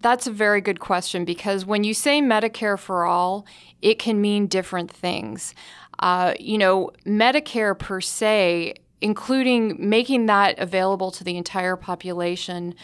That's 0.00 0.26
a 0.26 0.32
very 0.32 0.60
good 0.60 0.80
question 0.80 1.24
because 1.24 1.64
when 1.64 1.84
you 1.84 1.94
say 1.94 2.20
Medicare 2.20 2.78
for 2.78 3.04
All, 3.04 3.46
it 3.80 4.00
can 4.00 4.20
mean 4.20 4.48
different 4.48 4.90
things. 4.90 5.54
Uh, 6.00 6.34
you 6.40 6.58
know, 6.58 6.90
Medicare 7.06 7.78
per 7.78 8.00
se, 8.00 8.74
including 9.00 9.76
making 9.78 10.26
that 10.26 10.58
available 10.58 11.12
to 11.12 11.22
the 11.22 11.36
entire 11.36 11.76
population, 11.76 12.74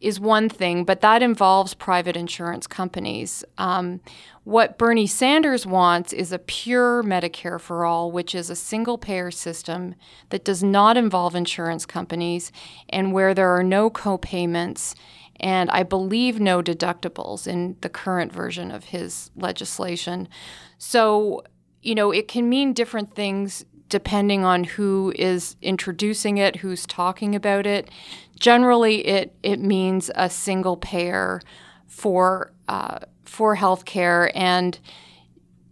is 0.00 0.18
one 0.18 0.48
thing, 0.48 0.84
but 0.84 1.02
that 1.02 1.22
involves 1.22 1.74
private 1.74 2.16
insurance 2.16 2.66
companies. 2.66 3.44
Um, 3.58 4.00
what 4.44 4.78
Bernie 4.78 5.06
Sanders 5.06 5.66
wants 5.66 6.12
is 6.12 6.32
a 6.32 6.38
pure 6.38 7.02
Medicare 7.02 7.60
for 7.60 7.84
all, 7.84 8.10
which 8.10 8.34
is 8.34 8.48
a 8.48 8.56
single 8.56 8.96
payer 8.96 9.30
system 9.30 9.94
that 10.30 10.44
does 10.44 10.62
not 10.62 10.96
involve 10.96 11.34
insurance 11.34 11.84
companies 11.84 12.50
and 12.88 13.12
where 13.12 13.34
there 13.34 13.54
are 13.54 13.62
no 13.62 13.90
co-payments 13.90 14.94
and 15.40 15.70
I 15.70 15.82
believe 15.82 16.38
no 16.38 16.62
deductibles 16.62 17.46
in 17.46 17.76
the 17.80 17.88
current 17.88 18.32
version 18.32 18.70
of 18.70 18.84
his 18.84 19.30
legislation. 19.34 20.28
So, 20.76 21.42
you 21.82 21.94
know, 21.94 22.10
it 22.10 22.28
can 22.28 22.48
mean 22.48 22.74
different 22.74 23.14
things 23.14 23.64
depending 23.90 24.44
on 24.44 24.64
who 24.64 25.12
is 25.16 25.56
introducing 25.60 26.38
it, 26.38 26.56
who's 26.56 26.86
talking 26.86 27.34
about 27.34 27.66
it. 27.66 27.90
Generally, 28.38 29.06
it 29.06 29.34
it 29.42 29.60
means 29.60 30.10
a 30.14 30.30
single 30.30 30.78
payer 30.78 31.42
for 31.86 32.52
uh, 32.68 33.00
for 33.24 33.56
healthcare, 33.56 34.30
and 34.34 34.78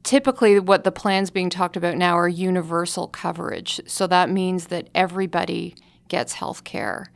typically, 0.02 0.60
what 0.60 0.84
the 0.84 0.92
plans 0.92 1.30
being 1.30 1.48
talked 1.48 1.76
about 1.76 1.96
now 1.96 2.18
are 2.18 2.28
universal 2.28 3.08
coverage. 3.08 3.80
So 3.86 4.06
that 4.08 4.28
means 4.28 4.66
that 4.66 4.88
everybody 4.94 5.74
gets 6.08 6.34
health 6.34 6.64
care, 6.64 7.10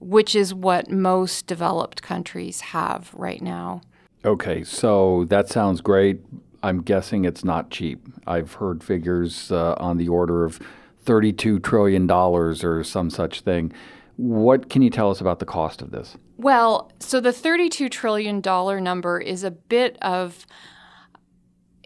which 0.00 0.34
is 0.34 0.52
what 0.52 0.90
most 0.90 1.46
developed 1.46 2.02
countries 2.02 2.60
have 2.60 3.12
right 3.14 3.42
now. 3.42 3.82
Okay, 4.24 4.64
so 4.64 5.24
that 5.28 5.48
sounds 5.48 5.80
great. 5.80 6.20
I'm 6.62 6.82
guessing 6.82 7.24
it's 7.24 7.44
not 7.44 7.70
cheap. 7.70 8.06
I've 8.26 8.54
heard 8.54 8.82
figures 8.82 9.50
uh, 9.52 9.74
on 9.78 9.98
the 9.98 10.08
order 10.08 10.44
of 10.44 10.60
$32 11.04 11.62
trillion 11.62 12.10
or 12.10 12.84
some 12.84 13.10
such 13.10 13.40
thing. 13.40 13.72
What 14.16 14.70
can 14.70 14.82
you 14.82 14.90
tell 14.90 15.10
us 15.10 15.20
about 15.20 15.38
the 15.38 15.46
cost 15.46 15.82
of 15.82 15.90
this? 15.90 16.16
Well, 16.38 16.90
so 17.00 17.20
the 17.20 17.30
$32 17.30 17.90
trillion 17.90 18.40
number 18.82 19.20
is 19.20 19.44
a 19.44 19.50
bit 19.50 19.96
of 20.02 20.46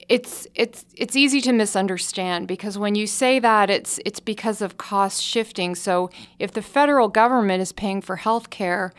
it's 0.09 0.49
it's 0.57 0.85
it's 0.97 1.15
easy 1.15 1.41
to 1.41 1.53
misunderstand 1.53 2.49
because 2.49 2.77
when 2.77 2.97
you 2.97 3.07
say 3.07 3.39
that 3.39 3.71
it's 3.71 4.01
it's 4.05 4.19
because 4.19 4.61
of 4.61 4.77
cost 4.77 5.23
shifting. 5.23 5.77
So 5.77 6.11
if 6.41 6.53
the 6.53 6.63
federal 6.63 7.07
government 7.07 7.63
is 7.63 7.71
paying 7.71 8.01
for 8.01 8.17
health 8.17 8.51
care, 8.51 8.93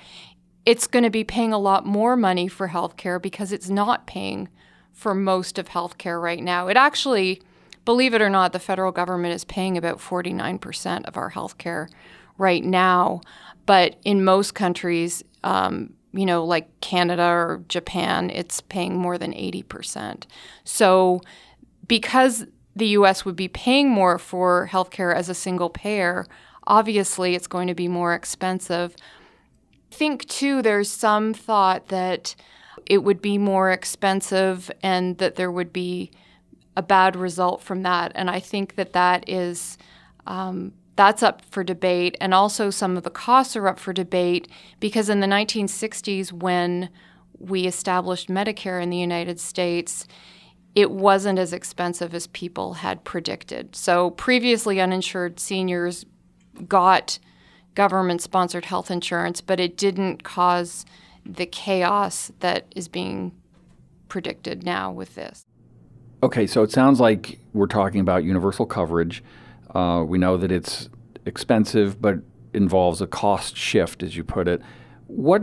it's 0.65 0.87
going 0.87 1.03
to 1.03 1.09
be 1.09 1.25
paying 1.25 1.51
a 1.51 1.57
lot 1.57 1.85
more 1.85 2.15
money 2.15 2.47
for 2.47 2.67
health 2.67 2.95
care 2.95 3.19
because 3.19 3.51
it's 3.51 3.69
not 3.69 4.07
paying 4.07 4.47
for 4.93 5.15
most 5.15 5.57
of 5.57 5.69
healthcare 5.69 6.21
right 6.21 6.41
now. 6.41 6.67
It 6.67 6.77
actually, 6.77 7.41
believe 7.85 8.13
it 8.13 8.21
or 8.21 8.29
not, 8.29 8.53
the 8.53 8.59
federal 8.59 8.91
government 8.91 9.33
is 9.33 9.45
paying 9.45 9.77
about 9.77 9.99
49% 9.99 11.05
of 11.05 11.17
our 11.17 11.31
healthcare 11.31 11.89
right 12.37 12.63
now. 12.63 13.21
But 13.65 13.97
in 14.03 14.23
most 14.23 14.53
countries, 14.53 15.23
um, 15.43 15.93
you 16.13 16.25
know, 16.25 16.43
like 16.43 16.79
Canada 16.81 17.23
or 17.23 17.63
Japan, 17.67 18.29
it's 18.29 18.61
paying 18.61 18.97
more 18.97 19.17
than 19.17 19.33
80%. 19.33 20.25
So 20.63 21.21
because 21.87 22.45
the 22.75 22.87
US 22.87 23.25
would 23.25 23.35
be 23.35 23.47
paying 23.47 23.89
more 23.89 24.17
for 24.17 24.69
healthcare 24.71 25.15
as 25.15 25.29
a 25.29 25.33
single 25.33 25.69
payer, 25.69 26.25
obviously 26.67 27.35
it's 27.35 27.47
going 27.47 27.67
to 27.67 27.75
be 27.75 27.87
more 27.87 28.13
expensive. 28.13 28.95
I 29.91 29.95
think, 29.95 30.27
too, 30.27 30.61
there's 30.61 30.89
some 30.89 31.33
thought 31.33 31.87
that 31.87 32.35
it 32.85 32.99
would 32.99 33.21
be 33.21 33.37
more 33.37 33.71
expensive 33.71 34.71
and 34.81 35.17
that 35.17 35.35
there 35.35 35.51
would 35.51 35.71
be 35.71 36.11
a 36.75 36.81
bad 36.81 37.15
result 37.15 37.61
from 37.61 37.83
that. 37.83 38.11
And 38.15 38.29
I 38.29 38.39
think 38.39 38.75
that 38.75 38.93
that 38.93 39.27
is 39.27 39.77
um, 40.27 40.73
that's 40.95 41.23
up 41.23 41.43
for 41.45 41.63
debate. 41.63 42.15
And 42.21 42.33
also 42.33 42.69
some 42.69 42.97
of 42.97 43.03
the 43.03 43.09
costs 43.09 43.55
are 43.55 43.67
up 43.67 43.79
for 43.79 43.93
debate 43.93 44.47
because 44.79 45.09
in 45.09 45.19
the 45.19 45.27
1960s, 45.27 46.31
when 46.31 46.89
we 47.39 47.65
established 47.65 48.29
Medicare 48.29 48.81
in 48.81 48.89
the 48.89 48.97
United 48.97 49.39
States, 49.39 50.07
it 50.75 50.91
wasn't 50.91 51.39
as 51.39 51.53
expensive 51.53 52.13
as 52.13 52.27
people 52.27 52.73
had 52.75 53.03
predicted. 53.03 53.75
So 53.75 54.11
previously 54.11 54.79
uninsured 54.79 55.39
seniors 55.39 56.05
got 56.67 57.19
government 57.75 58.21
sponsored 58.21 58.65
health 58.65 58.91
insurance, 58.91 59.41
but 59.41 59.59
it 59.59 59.77
didn't 59.77 60.23
cause 60.23 60.85
the 61.35 61.45
chaos 61.45 62.31
that 62.39 62.65
is 62.75 62.87
being 62.87 63.31
predicted 64.07 64.63
now 64.63 64.91
with 64.91 65.15
this. 65.15 65.45
Okay, 66.23 66.45
so 66.45 66.61
it 66.61 66.71
sounds 66.71 66.99
like 66.99 67.39
we're 67.53 67.67
talking 67.67 68.01
about 68.01 68.23
universal 68.23 68.65
coverage. 68.65 69.23
Uh, 69.73 70.03
we 70.05 70.17
know 70.17 70.37
that 70.37 70.51
it's 70.51 70.89
expensive, 71.25 72.01
but 72.01 72.19
involves 72.53 73.01
a 73.01 73.07
cost 73.07 73.55
shift, 73.55 74.03
as 74.03 74.15
you 74.15 74.23
put 74.23 74.47
it. 74.47 74.61
What 75.07 75.41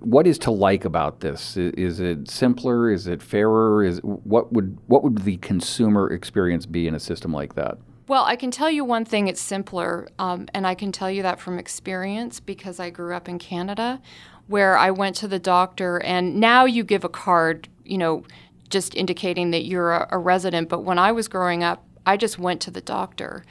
what 0.00 0.26
is 0.26 0.38
to 0.40 0.50
like 0.50 0.84
about 0.84 1.20
this? 1.20 1.56
Is 1.56 2.00
it 2.00 2.30
simpler? 2.30 2.90
Is 2.90 3.06
it 3.06 3.22
fairer? 3.22 3.84
Is 3.84 4.00
what 4.02 4.52
would 4.52 4.78
what 4.86 5.02
would 5.02 5.18
the 5.18 5.36
consumer 5.38 6.10
experience 6.10 6.66
be 6.66 6.86
in 6.86 6.94
a 6.94 7.00
system 7.00 7.32
like 7.32 7.54
that? 7.54 7.78
Well, 8.06 8.24
I 8.24 8.36
can 8.36 8.50
tell 8.50 8.70
you 8.70 8.84
one 8.84 9.04
thing: 9.04 9.28
it's 9.28 9.40
simpler, 9.40 10.08
um, 10.18 10.46
and 10.52 10.66
I 10.66 10.74
can 10.74 10.92
tell 10.92 11.10
you 11.10 11.22
that 11.22 11.40
from 11.40 11.58
experience 11.58 12.40
because 12.40 12.80
I 12.80 12.90
grew 12.90 13.14
up 13.14 13.28
in 13.28 13.38
Canada 13.38 14.00
where 14.48 14.76
I 14.76 14.90
went 14.90 15.14
to 15.16 15.28
the 15.28 15.38
doctor, 15.38 15.98
and 15.98 16.40
now 16.40 16.64
you 16.64 16.82
give 16.82 17.04
a 17.04 17.08
card, 17.08 17.68
you 17.84 17.98
know, 17.98 18.24
just 18.68 18.94
indicating 18.94 19.50
that 19.52 19.64
you're 19.64 19.92
a, 19.92 20.08
a 20.10 20.18
resident. 20.18 20.68
But 20.68 20.80
when 20.80 20.98
I 20.98 21.12
was 21.12 21.28
growing 21.28 21.62
up, 21.62 21.84
I 22.04 22.16
just 22.16 22.38
went 22.38 22.60
to 22.62 22.70
the 22.70 22.80
doctor. 22.80 23.44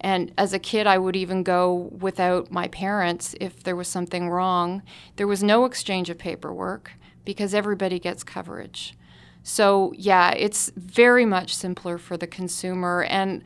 And 0.00 0.32
as 0.38 0.52
a 0.52 0.58
kid, 0.58 0.86
I 0.86 0.98
would 0.98 1.16
even 1.16 1.42
go 1.42 1.90
without 1.98 2.50
my 2.50 2.68
parents 2.68 3.34
if 3.40 3.62
there 3.62 3.76
was 3.76 3.88
something 3.88 4.30
wrong. 4.30 4.82
There 5.16 5.26
was 5.26 5.42
no 5.42 5.64
exchange 5.64 6.10
of 6.10 6.18
paperwork 6.18 6.92
because 7.24 7.54
everybody 7.54 7.98
gets 7.98 8.24
coverage. 8.24 8.94
So, 9.42 9.92
yeah, 9.96 10.32
it's 10.32 10.70
very 10.76 11.26
much 11.26 11.54
simpler 11.54 11.98
for 11.98 12.16
the 12.16 12.26
consumer. 12.26 13.04
And 13.04 13.42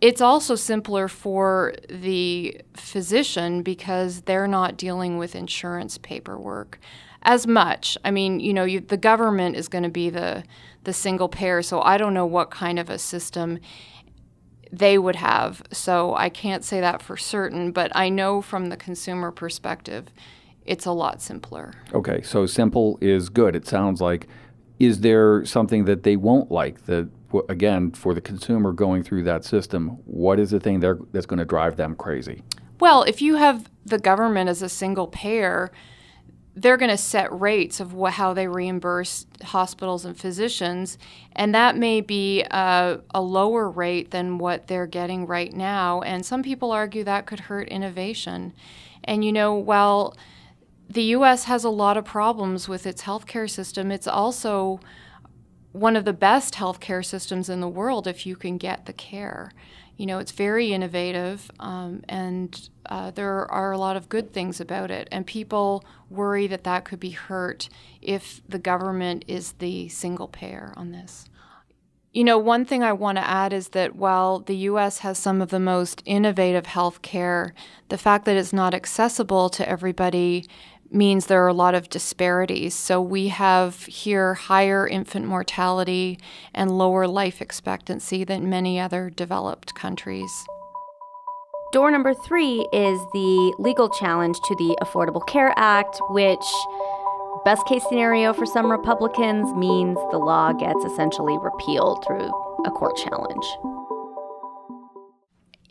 it's 0.00 0.20
also 0.20 0.54
simpler 0.54 1.08
for 1.08 1.74
the 1.88 2.60
physician 2.74 3.62
because 3.62 4.22
they're 4.22 4.46
not 4.46 4.76
dealing 4.76 5.18
with 5.18 5.34
insurance 5.34 5.98
paperwork 5.98 6.78
as 7.22 7.46
much. 7.46 7.98
I 8.04 8.10
mean, 8.10 8.38
you 8.40 8.54
know, 8.54 8.64
you, 8.64 8.80
the 8.80 8.96
government 8.96 9.56
is 9.56 9.68
going 9.68 9.84
to 9.84 9.90
be 9.90 10.10
the 10.10 10.44
the 10.84 10.92
single 10.92 11.28
payer, 11.28 11.60
so 11.60 11.82
I 11.82 11.98
don't 11.98 12.14
know 12.14 12.24
what 12.24 12.50
kind 12.50 12.78
of 12.78 12.88
a 12.88 12.98
system 12.98 13.58
they 14.72 14.96
would 14.96 15.16
have. 15.16 15.62
So 15.72 16.14
I 16.14 16.28
can't 16.28 16.64
say 16.64 16.80
that 16.80 17.02
for 17.02 17.16
certain, 17.16 17.72
but 17.72 17.94
I 17.94 18.08
know 18.08 18.40
from 18.40 18.66
the 18.66 18.76
consumer 18.76 19.30
perspective, 19.30 20.06
it's 20.64 20.86
a 20.86 20.92
lot 20.92 21.20
simpler. 21.20 21.74
Okay, 21.92 22.22
so 22.22 22.46
simple 22.46 22.96
is 23.00 23.28
good. 23.28 23.56
It 23.56 23.66
sounds 23.66 24.00
like 24.00 24.28
is 24.78 25.00
there 25.00 25.44
something 25.44 25.84
that 25.86 26.04
they 26.04 26.16
won't 26.16 26.50
like 26.50 26.86
that 26.86 27.08
again 27.48 27.90
for 27.90 28.14
the 28.14 28.20
consumer 28.20 28.72
going 28.72 29.02
through 29.02 29.22
that 29.22 29.44
system 29.44 29.88
what 30.06 30.40
is 30.40 30.50
the 30.50 30.60
thing 30.60 30.80
that's 31.12 31.26
going 31.26 31.38
to 31.38 31.44
drive 31.44 31.76
them 31.76 31.94
crazy 31.94 32.42
well 32.80 33.02
if 33.02 33.20
you 33.20 33.36
have 33.36 33.68
the 33.84 33.98
government 33.98 34.48
as 34.48 34.62
a 34.62 34.68
single 34.68 35.06
payer 35.06 35.70
they're 36.60 36.76
going 36.76 36.90
to 36.90 36.96
set 36.96 37.38
rates 37.38 37.78
of 37.78 37.92
wh- 37.92 38.10
how 38.10 38.34
they 38.34 38.48
reimburse 38.48 39.26
hospitals 39.44 40.04
and 40.04 40.18
physicians, 40.18 40.98
and 41.32 41.54
that 41.54 41.76
may 41.76 42.00
be 42.00 42.42
a, 42.50 43.00
a, 43.14 43.20
lower 43.20 43.70
rate 43.70 44.10
than 44.10 44.38
what 44.38 44.66
they're 44.66 44.86
getting 44.86 45.26
right 45.26 45.52
now. 45.52 46.00
And 46.00 46.26
some 46.26 46.42
people 46.42 46.72
argue 46.72 47.04
that 47.04 47.26
could 47.26 47.40
hurt 47.40 47.68
innovation. 47.68 48.52
And 49.04 49.24
you 49.24 49.32
know, 49.32 49.54
while 49.54 50.16
the 50.90 51.04
U.S. 51.04 51.44
has 51.44 51.62
a 51.62 51.70
lot 51.70 51.96
of 51.96 52.04
problems 52.04 52.68
with 52.68 52.86
its 52.86 53.02
healthcare 53.02 53.48
system, 53.48 53.92
it's 53.92 54.08
also 54.08 54.80
one 55.78 55.96
of 55.96 56.04
the 56.04 56.12
best 56.12 56.54
healthcare 56.54 57.04
systems 57.04 57.48
in 57.48 57.60
the 57.60 57.68
world 57.68 58.06
if 58.06 58.26
you 58.26 58.36
can 58.36 58.58
get 58.58 58.86
the 58.86 58.92
care 58.92 59.52
you 59.98 60.06
know, 60.06 60.20
it's 60.20 60.30
very 60.30 60.72
innovative, 60.72 61.50
um, 61.58 62.04
and 62.08 62.70
uh, 62.86 63.10
there 63.10 63.50
are 63.50 63.72
a 63.72 63.78
lot 63.78 63.96
of 63.96 64.08
good 64.08 64.32
things 64.32 64.60
about 64.60 64.92
it. 64.92 65.08
And 65.10 65.26
people 65.26 65.84
worry 66.08 66.46
that 66.46 66.62
that 66.64 66.84
could 66.84 67.00
be 67.00 67.10
hurt 67.10 67.68
if 68.00 68.40
the 68.48 68.60
government 68.60 69.24
is 69.26 69.52
the 69.54 69.88
single 69.88 70.28
payer 70.28 70.72
on 70.76 70.92
this. 70.92 71.28
You 72.12 72.22
know, 72.22 72.38
one 72.38 72.64
thing 72.64 72.84
I 72.84 72.92
want 72.92 73.18
to 73.18 73.28
add 73.28 73.52
is 73.52 73.70
that 73.70 73.96
while 73.96 74.38
the 74.38 74.56
US 74.56 74.98
has 74.98 75.18
some 75.18 75.42
of 75.42 75.50
the 75.50 75.60
most 75.60 76.00
innovative 76.06 76.66
health 76.66 77.02
care, 77.02 77.52
the 77.88 77.98
fact 77.98 78.24
that 78.24 78.36
it's 78.36 78.52
not 78.52 78.74
accessible 78.74 79.50
to 79.50 79.68
everybody 79.68 80.46
means 80.90 81.26
there 81.26 81.44
are 81.44 81.48
a 81.48 81.52
lot 81.54 81.74
of 81.74 81.88
disparities. 81.88 82.74
So 82.74 83.00
we 83.00 83.28
have 83.28 83.84
here 83.84 84.34
higher 84.34 84.86
infant 84.86 85.26
mortality 85.26 86.18
and 86.54 86.76
lower 86.76 87.06
life 87.06 87.40
expectancy 87.42 88.24
than 88.24 88.48
many 88.50 88.80
other 88.80 89.10
developed 89.10 89.74
countries. 89.74 90.30
Door 91.72 91.90
number 91.90 92.14
three 92.14 92.66
is 92.72 92.98
the 93.12 93.54
legal 93.58 93.90
challenge 93.90 94.36
to 94.46 94.54
the 94.56 94.76
Affordable 94.80 95.26
Care 95.26 95.52
Act, 95.56 96.00
which, 96.08 96.46
best 97.44 97.66
case 97.66 97.82
scenario 97.90 98.32
for 98.32 98.46
some 98.46 98.70
Republicans, 98.70 99.52
means 99.52 99.98
the 100.10 100.16
law 100.16 100.52
gets 100.54 100.82
essentially 100.84 101.36
repealed 101.42 102.02
through 102.06 102.30
a 102.64 102.70
court 102.70 102.96
challenge. 102.96 103.44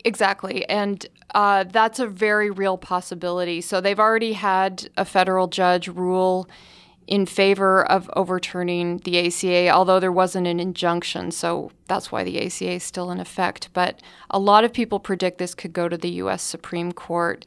Exactly. 0.04 0.68
And 0.68 1.04
uh, 1.34 1.64
that's 1.64 1.98
a 1.98 2.06
very 2.06 2.50
real 2.50 2.78
possibility. 2.78 3.60
So 3.60 3.80
they've 3.80 3.98
already 3.98 4.32
had 4.32 4.88
a 4.96 5.04
federal 5.04 5.48
judge 5.48 5.88
rule 5.88 6.48
in 7.06 7.24
favor 7.24 7.90
of 7.90 8.10
overturning 8.14 8.98
the 8.98 9.26
ACA, 9.26 9.70
although 9.70 9.98
there 9.98 10.12
wasn't 10.12 10.46
an 10.46 10.60
injunction. 10.60 11.30
So 11.30 11.72
that's 11.86 12.12
why 12.12 12.22
the 12.22 12.38
ACA 12.44 12.72
is 12.72 12.84
still 12.84 13.10
in 13.10 13.18
effect. 13.18 13.70
But 13.72 14.00
a 14.30 14.38
lot 14.38 14.64
of 14.64 14.74
people 14.74 15.00
predict 15.00 15.38
this 15.38 15.54
could 15.54 15.72
go 15.72 15.88
to 15.88 15.96
the 15.96 16.10
U.S. 16.10 16.42
Supreme 16.42 16.92
Court. 16.92 17.46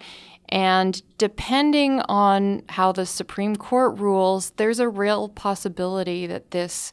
And 0.49 1.01
depending 1.17 2.01
on 2.01 2.63
how 2.69 2.91
the 2.91 3.05
Supreme 3.05 3.55
Court 3.55 3.97
rules, 3.99 4.49
there's 4.57 4.79
a 4.79 4.89
real 4.89 5.29
possibility 5.29 6.27
that 6.27 6.51
this 6.51 6.91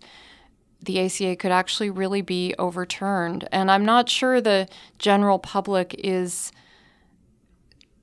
the 0.81 1.01
ACA 1.05 1.37
could 1.37 1.51
actually 1.51 1.91
really 1.91 2.23
be 2.23 2.55
overturned. 2.59 3.49
And 3.51 3.71
I'm 3.71 3.85
not 3.85 4.09
sure 4.09 4.41
the 4.41 4.69
general 4.99 5.39
public 5.39 5.95
is 5.99 6.53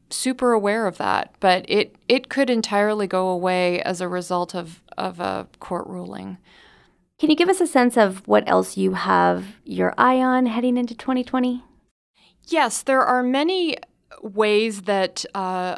super 0.10 0.52
aware 0.52 0.88
of 0.88 0.98
that, 0.98 1.34
but 1.40 1.66
it, 1.70 1.96
it 2.08 2.30
could 2.30 2.50
entirely 2.50 3.08
go 3.08 3.30
away 3.30 3.82
as 3.82 4.02
a 4.02 4.08
result 4.08 4.56
of, 4.56 4.82
of 4.98 5.20
a 5.20 5.48
court 5.60 5.88
ruling. 5.88 6.38
Can 7.18 7.30
you 7.30 7.36
give 7.36 7.50
us 7.50 7.62
a 7.62 7.68
sense 7.68 7.98
of 7.98 8.28
what 8.28 8.48
else 8.48 8.76
you 8.76 8.94
have 8.94 9.56
your 9.64 9.94
eye 9.98 10.20
on 10.20 10.48
heading 10.48 10.78
into 10.78 10.94
2020? 10.94 11.64
Yes, 12.48 12.84
there 12.84 13.02
are 13.02 13.24
many 13.24 13.78
ways 14.22 14.82
that 14.82 15.26
uh, 15.34 15.78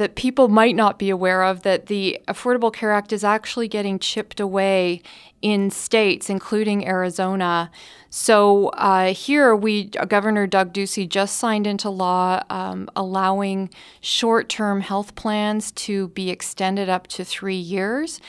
that 0.00 0.14
people 0.14 0.48
might 0.48 0.74
not 0.74 0.98
be 0.98 1.10
aware 1.10 1.42
of 1.42 1.60
that 1.60 1.84
the 1.84 2.18
Affordable 2.26 2.72
Care 2.72 2.90
Act 2.90 3.12
is 3.12 3.22
actually 3.22 3.68
getting 3.68 3.98
chipped 3.98 4.40
away 4.40 5.02
in 5.42 5.70
states, 5.70 6.30
including 6.30 6.88
Arizona. 6.88 7.70
So 8.08 8.68
uh, 8.68 9.12
here, 9.12 9.54
we 9.54 9.84
Governor 9.84 10.46
Doug 10.46 10.72
Ducey 10.72 11.06
just 11.06 11.36
signed 11.36 11.66
into 11.66 11.90
law 11.90 12.42
um, 12.48 12.88
allowing 12.96 13.68
short-term 14.00 14.80
health 14.80 15.14
plans 15.16 15.70
to 15.72 16.08
be 16.08 16.30
extended 16.30 16.88
up 16.88 17.06
to 17.08 17.22
three 17.22 17.54
years, 17.56 18.22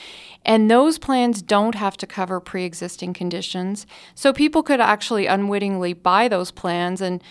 and 0.44 0.70
those 0.70 0.98
plans 0.98 1.40
don't 1.40 1.74
have 1.74 1.96
to 1.96 2.06
cover 2.06 2.38
pre-existing 2.38 3.14
conditions. 3.14 3.86
So 4.14 4.34
people 4.34 4.62
could 4.62 4.80
actually 4.80 5.26
unwittingly 5.26 5.94
buy 5.94 6.28
those 6.28 6.50
plans 6.50 7.00
and 7.00 7.22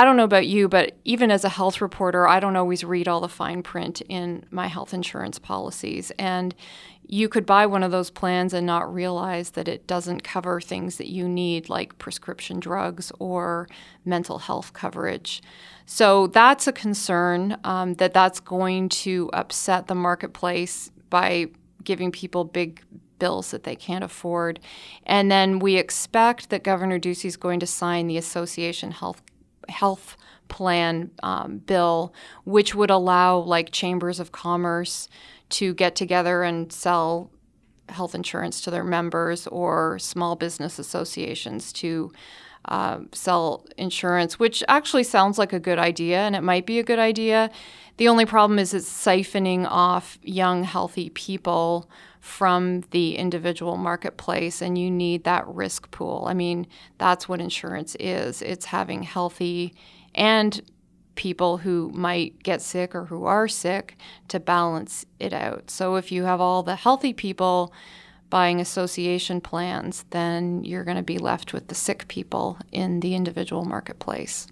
I 0.00 0.04
don't 0.04 0.16
know 0.16 0.24
about 0.24 0.46
you, 0.46 0.66
but 0.66 0.96
even 1.04 1.30
as 1.30 1.44
a 1.44 1.50
health 1.50 1.82
reporter, 1.82 2.26
I 2.26 2.40
don't 2.40 2.56
always 2.56 2.82
read 2.82 3.06
all 3.06 3.20
the 3.20 3.28
fine 3.28 3.62
print 3.62 4.00
in 4.08 4.46
my 4.50 4.66
health 4.66 4.94
insurance 4.94 5.38
policies. 5.38 6.10
And 6.18 6.54
you 7.06 7.28
could 7.28 7.44
buy 7.44 7.66
one 7.66 7.82
of 7.82 7.90
those 7.90 8.08
plans 8.08 8.54
and 8.54 8.66
not 8.66 8.94
realize 8.94 9.50
that 9.50 9.68
it 9.68 9.86
doesn't 9.86 10.22
cover 10.22 10.58
things 10.58 10.96
that 10.96 11.10
you 11.10 11.28
need, 11.28 11.68
like 11.68 11.98
prescription 11.98 12.60
drugs 12.60 13.12
or 13.18 13.68
mental 14.02 14.38
health 14.38 14.72
coverage. 14.72 15.42
So 15.84 16.28
that's 16.28 16.66
a 16.66 16.72
concern 16.72 17.58
um, 17.64 17.92
that 17.96 18.14
that's 18.14 18.40
going 18.40 18.88
to 19.04 19.28
upset 19.34 19.86
the 19.86 19.94
marketplace 19.94 20.90
by 21.10 21.48
giving 21.84 22.10
people 22.10 22.44
big 22.44 22.82
bills 23.18 23.50
that 23.50 23.64
they 23.64 23.76
can't 23.76 24.02
afford. 24.02 24.60
And 25.04 25.30
then 25.30 25.58
we 25.58 25.76
expect 25.76 26.48
that 26.48 26.64
Governor 26.64 26.98
Ducey 26.98 27.26
is 27.26 27.36
going 27.36 27.60
to 27.60 27.66
sign 27.66 28.06
the 28.06 28.16
Association 28.16 28.92
Health 28.92 29.20
health 29.70 30.16
plan 30.48 31.10
um, 31.22 31.58
bill, 31.58 32.12
which 32.44 32.74
would 32.74 32.90
allow 32.90 33.38
like 33.38 33.70
chambers 33.70 34.20
of 34.20 34.32
commerce 34.32 35.08
to 35.50 35.74
get 35.74 35.94
together 35.96 36.42
and 36.42 36.72
sell 36.72 37.30
health 37.88 38.14
insurance 38.14 38.60
to 38.60 38.70
their 38.70 38.84
members 38.84 39.46
or 39.48 39.98
small 39.98 40.36
business 40.36 40.78
associations 40.78 41.72
to 41.72 42.12
uh, 42.66 42.98
sell 43.12 43.64
insurance, 43.78 44.38
which 44.38 44.62
actually 44.68 45.02
sounds 45.02 45.38
like 45.38 45.52
a 45.52 45.58
good 45.58 45.78
idea 45.78 46.18
and 46.18 46.36
it 46.36 46.42
might 46.42 46.66
be 46.66 46.78
a 46.78 46.82
good 46.82 46.98
idea. 46.98 47.50
The 47.96 48.08
only 48.08 48.26
problem 48.26 48.58
is 48.58 48.74
it's 48.74 48.90
siphoning 48.90 49.66
off 49.68 50.18
young, 50.22 50.64
healthy 50.64 51.10
people 51.10 51.90
from 52.20 52.82
the 52.90 53.16
individual 53.16 53.76
marketplace, 53.76 54.60
and 54.60 54.76
you 54.76 54.90
need 54.90 55.24
that 55.24 55.46
risk 55.48 55.90
pool. 55.90 56.24
I 56.28 56.34
mean, 56.34 56.66
that's 56.98 57.28
what 57.28 57.40
insurance 57.40 57.96
is 57.98 58.42
it's 58.42 58.66
having 58.66 59.02
healthy 59.02 59.74
and 60.14 60.60
people 61.14 61.58
who 61.58 61.90
might 61.94 62.42
get 62.42 62.62
sick 62.62 62.94
or 62.94 63.06
who 63.06 63.24
are 63.24 63.48
sick 63.48 63.96
to 64.28 64.40
balance 64.40 65.04
it 65.18 65.32
out. 65.32 65.70
So 65.70 65.96
if 65.96 66.12
you 66.12 66.24
have 66.24 66.40
all 66.40 66.62
the 66.62 66.76
healthy 66.76 67.12
people 67.12 67.72
buying 68.30 68.60
association 68.60 69.40
plans, 69.40 70.04
then 70.10 70.64
you're 70.64 70.84
going 70.84 70.96
to 70.96 71.02
be 71.02 71.18
left 71.18 71.52
with 71.52 71.68
the 71.68 71.74
sick 71.74 72.06
people 72.08 72.58
in 72.70 73.00
the 73.00 73.14
individual 73.14 73.64
marketplace. 73.64 74.46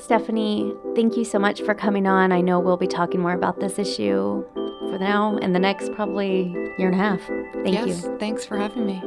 Stephanie, 0.00 0.74
thank 0.94 1.16
you 1.16 1.24
so 1.24 1.38
much 1.38 1.62
for 1.62 1.74
coming 1.74 2.06
on. 2.06 2.32
I 2.32 2.40
know 2.40 2.58
we'll 2.58 2.76
be 2.76 2.86
talking 2.86 3.20
more 3.20 3.34
about 3.34 3.60
this 3.60 3.78
issue 3.78 4.44
for 4.54 4.98
now 4.98 5.38
and 5.42 5.54
the 5.54 5.58
next 5.58 5.92
probably 5.92 6.48
year 6.78 6.90
and 6.90 6.94
a 6.94 6.98
half. 6.98 7.20
Thank 7.62 7.74
yes, 7.74 8.02
you. 8.02 8.18
Thanks 8.18 8.44
for 8.44 8.56
having 8.56 8.86
me. 8.86 9.02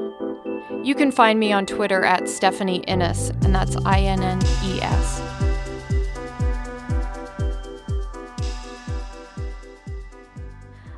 You 0.83 0.95
can 0.95 1.11
find 1.11 1.39
me 1.39 1.51
on 1.51 1.65
Twitter 1.65 2.05
at 2.05 2.29
Stephanie 2.29 2.83
Innes, 2.87 3.29
and 3.41 3.53
that's 3.53 3.75
I 3.85 4.01
N 4.01 4.21
N 4.21 4.39
E 4.65 4.81
S. 4.81 5.21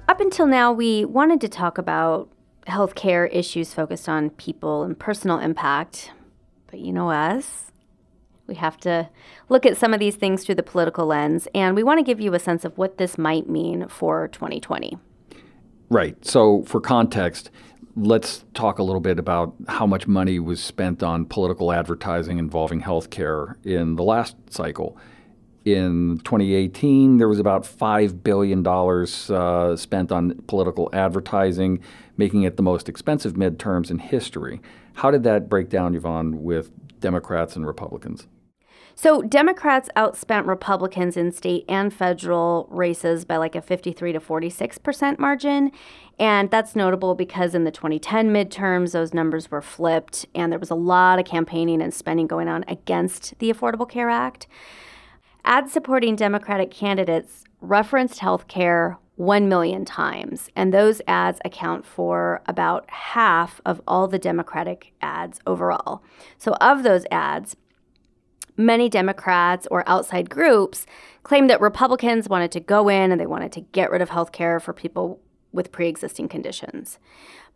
Up 0.08 0.20
until 0.20 0.46
now, 0.46 0.72
we 0.72 1.06
wanted 1.06 1.42
to 1.42 1.50
talk 1.50 1.78
about 1.78 2.30
healthcare 2.68 3.30
issues 3.32 3.74
focused 3.74 4.10
on 4.10 4.30
people 4.32 4.84
and 4.84 5.00
personal 5.00 5.40
impact. 5.40 6.12
But 6.68 6.80
you 6.80 6.92
know 6.92 7.10
us, 7.10 7.72
we 8.48 8.56
have 8.56 8.78
to 8.78 9.10
look 9.50 9.66
at 9.66 9.78
some 9.78 9.94
of 9.94 10.00
these 10.00 10.16
things 10.16 10.44
through 10.44 10.56
the 10.56 10.64
political 10.64 11.06
lens, 11.06 11.48
and 11.54 11.76
we 11.76 11.84
want 11.84 12.00
to 12.00 12.04
give 12.04 12.20
you 12.20 12.34
a 12.34 12.40
sense 12.40 12.66
of 12.66 12.78
what 12.78 12.98
this 12.98 13.18
might 13.18 13.50
mean 13.50 13.88
for 13.88 14.28
2020. 14.30 14.98
Right. 15.90 16.24
So, 16.26 16.64
for 16.64 16.82
context, 16.82 17.52
let's 17.96 18.44
talk 18.54 18.80
a 18.80 18.84
little 18.84 19.02
bit 19.02 19.20
about 19.20 19.54
how 19.68 19.86
much 19.86 20.08
money 20.08 20.40
was 20.40 20.62
spent 20.62 21.02
on 21.02 21.26
political 21.26 21.72
advertising 21.72 22.40
involving 22.40 22.82
healthcare 22.82 23.56
in 23.66 23.96
the 23.96 24.04
last 24.04 24.36
cycle. 24.50 24.98
In 25.64 26.20
2018, 26.24 27.18
there 27.18 27.28
was 27.28 27.40
about 27.40 27.64
$5 27.64 28.24
billion 28.24 28.66
uh, 28.68 29.76
spent 29.76 30.12
on 30.12 30.36
political 30.48 30.90
advertising, 30.94 31.80
making 32.18 32.44
it 32.44 32.56
the 32.56 32.64
most 32.64 32.88
expensive 32.88 33.34
midterms 33.34 33.90
in 33.90 33.98
history. 33.98 34.62
How 34.94 35.10
did 35.10 35.24
that 35.24 35.50
break 35.50 35.70
down, 35.70 35.96
Yvonne, 35.96 36.44
with 36.44 36.72
Democrats 37.00 37.56
and 37.56 37.66
Republicans? 37.66 38.28
So, 38.98 39.22
Democrats 39.22 39.90
outspent 39.98 40.48
Republicans 40.48 41.18
in 41.18 41.34
state 41.34 41.66
and 41.68 41.94
federal 41.94 42.66
races 42.72 43.26
by 43.26 43.36
like 43.36 43.54
a 43.54 43.62
53 43.62 44.14
to 44.14 44.22
46% 44.22 45.20
margin. 45.20 45.72
And 46.18 46.50
that's 46.50 46.78
notable 46.78 47.14
because 47.14 47.54
in 47.54 47.66
the 47.66 47.72
2010 47.72 48.30
midterms, 48.30 48.94
those 48.94 49.14
numbers 49.14 49.52
were 49.52 49.62
flipped, 49.62 50.26
and 50.34 50.50
there 50.50 50.60
was 50.60 50.70
a 50.70 50.76
lot 50.76 51.20
of 51.20 51.26
campaigning 51.26 51.82
and 51.82 51.94
spending 51.94 52.26
going 52.26 52.48
on 52.48 52.64
against 52.70 53.38
the 53.40 53.52
Affordable 53.52 53.88
Care 53.88 54.10
Act. 54.10 54.48
Ads 55.44 55.74
supporting 55.74 56.16
Democratic 56.16 56.72
candidates 56.72 57.44
referenced 57.60 58.20
health 58.20 58.48
care 58.48 58.98
1 59.18 59.50
million 59.50 59.84
times, 59.84 60.50
and 60.56 60.74
those 60.74 61.02
ads 61.06 61.40
account 61.44 61.86
for 61.86 62.42
about 62.48 62.90
half 62.90 63.60
of 63.66 63.82
all 63.88 64.08
the 64.08 64.20
Democratic 64.20 64.94
ads 65.02 65.40
overall. 65.46 66.02
So, 66.38 66.54
of 66.62 66.84
those 66.84 67.06
ads, 67.12 67.58
many 68.58 68.90
Democrats 68.90 69.68
or 69.72 69.88
outside 69.88 70.30
groups 70.30 70.86
claimed 71.24 71.50
that 71.50 71.62
Republicans 71.62 72.30
wanted 72.30 72.52
to 72.52 72.60
go 72.60 72.90
in 72.90 73.12
and 73.12 73.20
they 73.20 73.26
wanted 73.26 73.52
to 73.54 73.62
get 73.62 73.92
rid 73.92 74.02
of 74.02 74.10
health 74.10 74.32
care 74.32 74.60
for 74.60 74.74
people 74.74 75.20
with 75.52 75.72
pre 75.72 75.88
existing 75.88 76.28
conditions. 76.28 77.00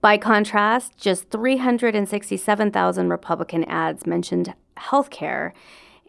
By 0.01 0.17
contrast, 0.17 0.97
just 0.97 1.29
367,000 1.29 3.09
Republican 3.09 3.65
ads 3.65 4.07
mentioned 4.07 4.53
health 4.77 5.09
care. 5.09 5.53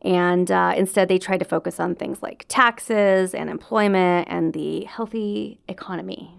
And 0.03 0.51
uh, 0.51 0.75
instead, 0.77 1.09
they 1.09 1.19
tried 1.19 1.39
to 1.39 1.45
focus 1.45 1.79
on 1.79 1.95
things 1.95 2.23
like 2.23 2.47
taxes 2.49 3.35
and 3.35 3.51
employment 3.51 4.29
and 4.31 4.55
the 4.55 4.85
healthy 4.85 5.61
economy. 5.69 6.33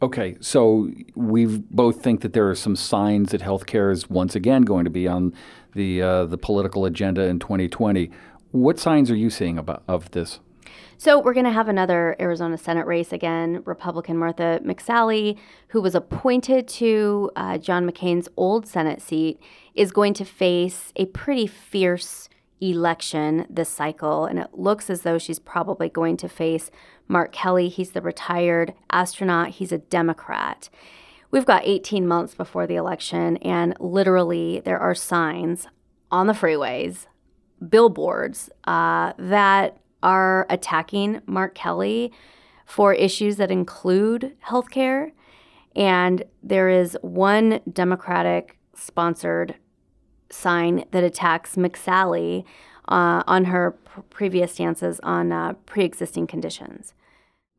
Okay, 0.00 0.36
so 0.40 0.90
we 1.16 1.46
both 1.46 2.02
think 2.02 2.20
that 2.20 2.32
there 2.32 2.48
are 2.48 2.54
some 2.54 2.76
signs 2.76 3.32
that 3.32 3.40
healthcare 3.40 3.90
is 3.90 4.08
once 4.08 4.36
again 4.36 4.62
going 4.62 4.84
to 4.84 4.90
be 4.90 5.08
on 5.08 5.34
the 5.78 6.02
uh, 6.02 6.24
the 6.26 6.36
political 6.36 6.84
agenda 6.84 7.22
in 7.22 7.38
2020. 7.38 8.10
What 8.50 8.78
signs 8.78 9.10
are 9.10 9.16
you 9.16 9.30
seeing 9.30 9.56
about 9.56 9.82
of 9.88 10.10
this? 10.10 10.40
So 10.98 11.20
we're 11.20 11.32
going 11.32 11.46
to 11.46 11.52
have 11.52 11.68
another 11.68 12.16
Arizona 12.18 12.58
Senate 12.58 12.84
race 12.86 13.12
again. 13.12 13.62
Republican 13.64 14.18
Martha 14.18 14.60
McSally, 14.64 15.38
who 15.68 15.80
was 15.80 15.94
appointed 15.94 16.66
to 16.68 17.30
uh, 17.36 17.56
John 17.58 17.88
McCain's 17.88 18.28
old 18.36 18.66
Senate 18.66 19.00
seat, 19.00 19.38
is 19.74 19.92
going 19.92 20.12
to 20.14 20.24
face 20.24 20.92
a 20.96 21.06
pretty 21.06 21.46
fierce 21.46 22.28
election 22.60 23.46
this 23.48 23.68
cycle, 23.68 24.24
and 24.24 24.40
it 24.40 24.48
looks 24.54 24.90
as 24.90 25.02
though 25.02 25.18
she's 25.18 25.38
probably 25.38 25.88
going 25.88 26.16
to 26.16 26.28
face 26.28 26.72
Mark 27.06 27.30
Kelly. 27.30 27.68
He's 27.68 27.92
the 27.92 28.02
retired 28.02 28.74
astronaut. 28.90 29.50
He's 29.50 29.70
a 29.70 29.78
Democrat. 29.78 30.68
We've 31.30 31.44
got 31.44 31.62
18 31.66 32.06
months 32.06 32.34
before 32.34 32.66
the 32.66 32.76
election, 32.76 33.36
and 33.38 33.74
literally 33.78 34.60
there 34.64 34.78
are 34.78 34.94
signs 34.94 35.66
on 36.10 36.26
the 36.26 36.32
freeways, 36.32 37.06
billboards 37.68 38.48
uh, 38.64 39.12
that 39.18 39.78
are 40.02 40.46
attacking 40.48 41.20
Mark 41.26 41.54
Kelly 41.54 42.12
for 42.64 42.94
issues 42.94 43.36
that 43.36 43.50
include 43.50 44.36
healthcare. 44.46 45.12
And 45.76 46.24
there 46.42 46.70
is 46.70 46.96
one 47.02 47.60
Democratic 47.70 48.58
sponsored 48.74 49.56
sign 50.30 50.84
that 50.92 51.04
attacks 51.04 51.56
McSally 51.56 52.44
uh, 52.88 53.22
on 53.26 53.46
her 53.46 53.72
pr- 53.72 54.00
previous 54.10 54.52
stances 54.52 54.98
on 55.02 55.32
uh, 55.32 55.52
pre 55.66 55.84
existing 55.84 56.26
conditions. 56.26 56.94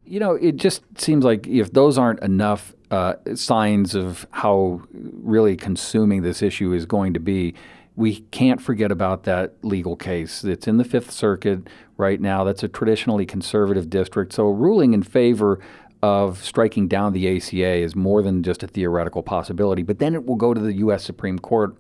You 0.04 0.20
know, 0.20 0.34
it 0.34 0.56
just 0.56 0.82
seems 0.98 1.24
like 1.24 1.46
if 1.48 1.74
those 1.74 1.98
aren't 1.98 2.22
enough 2.22 2.74
uh, 2.92 3.14
signs 3.36 3.96
of 3.96 4.28
how 4.32 4.82
really 4.92 5.56
consuming 5.56 6.22
this 6.22 6.42
issue 6.42 6.74
is 6.74 6.86
going 6.86 7.14
to 7.14 7.20
be, 7.20 7.54
we 7.96 8.22
can't 8.32 8.62
forget 8.62 8.92
about 8.92 9.24
that 9.24 9.54
legal 9.62 9.96
case. 9.96 10.44
It's 10.44 10.68
in 10.68 10.78
the 10.78 10.84
Fifth 10.84 11.12
Circuit 11.12 11.68
right 11.98 12.20
now. 12.20 12.44
That's 12.44 12.64
a 12.64 12.68
traditionally 12.68 13.26
conservative 13.26 13.90
district. 13.90 14.34
So, 14.34 14.48
a 14.48 14.54
ruling 14.54 14.94
in 14.94 15.04
favor 15.04 15.60
of 16.02 16.44
striking 16.44 16.88
down 16.88 17.12
the 17.14 17.38
ACA 17.38 17.76
is 17.76 17.96
more 17.96 18.22
than 18.22 18.42
just 18.42 18.64
a 18.64 18.68
theoretical 18.68 19.22
possibility. 19.22 19.84
But 19.84 20.00
then 20.00 20.16
it 20.16 20.26
will 20.26 20.38
go 20.38 20.54
to 20.54 20.62
the 20.62 20.74
U.S. 20.76 21.04
Supreme 21.04 21.38
Court, 21.38 21.76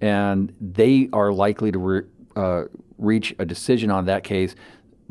and 0.00 0.54
they 0.60 1.08
are 1.12 1.32
likely 1.32 1.72
to 1.72 1.78
re- 1.78 2.02
uh, 2.36 2.64
reach 2.98 3.34
a 3.38 3.44
decision 3.44 3.90
on 3.90 4.06
that 4.06 4.22
case 4.22 4.54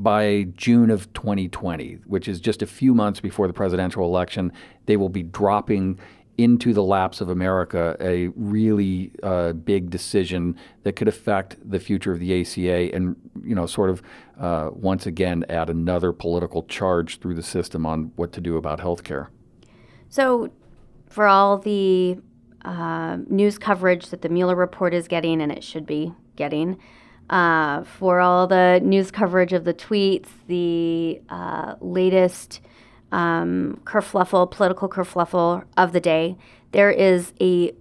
by 0.04 0.48
June 0.56 0.92
of 0.92 1.12
2020, 1.14 2.00
which 2.06 2.28
is 2.28 2.40
just 2.40 2.62
a 2.62 2.68
few 2.68 2.94
months 2.94 3.20
before 3.20 3.48
the 3.48 3.54
presidential 3.54 4.04
election, 4.04 4.52
they 4.86 4.98
will 4.98 5.10
be 5.10 5.24
dropping 5.24 6.00
into 6.38 6.74
the 6.74 6.84
laps 6.84 7.22
of 7.22 7.30
America 7.30 7.96
a 8.00 8.28
really 8.30 9.12
uh, 9.22 9.54
big 9.54 9.90
decision 9.90 10.56
that 10.82 10.94
could 10.96 11.08
affect 11.08 11.58
the 11.70 11.80
future 11.80 12.12
of 12.12 12.20
the 12.20 12.42
ACA 12.42 12.94
and, 12.94 13.16
you 13.44 13.54
know, 13.54 13.66
sort 13.66 13.90
of 13.90 14.02
uh, 14.40 14.70
once 14.74 15.06
again 15.06 15.46
add 15.48 15.70
another 15.70 16.12
political 16.12 16.64
charge 16.64 17.20
through 17.20 17.36
the 17.36 17.44
system 17.44 17.86
on 17.86 18.12
what 18.16 18.32
to 18.32 18.42
do 18.42 18.58
about 18.58 18.80
health 18.80 19.04
care. 19.04 19.30
So, 20.10 20.52
for 21.08 21.28
all 21.28 21.60
the 21.60 22.18
uh, 22.66 23.18
news 23.28 23.60
coverage 23.60 24.08
that 24.08 24.24
the 24.24 24.30
Mueller 24.30 24.56
report 24.56 24.94
is 24.94 25.08
getting, 25.08 25.42
and 25.42 25.52
it 25.52 25.64
should 25.64 25.86
be 25.86 26.14
getting, 26.36 26.80
uh, 27.30 27.84
for 27.84 28.20
all 28.20 28.48
the 28.48 28.80
news 28.84 29.12
coverage 29.12 29.54
of 29.54 29.64
the 29.64 29.74
tweets, 29.74 30.28
the 30.48 31.22
uh, 31.30 31.76
latest 31.80 32.62
um, 33.12 33.80
kerfluffle, 33.86 34.50
political 34.52 34.90
kerfluffle 34.90 35.64
of 35.78 35.94
the 35.94 36.00
day, 36.00 36.38
there 36.72 36.92
is 36.92 37.34
a 37.40 37.74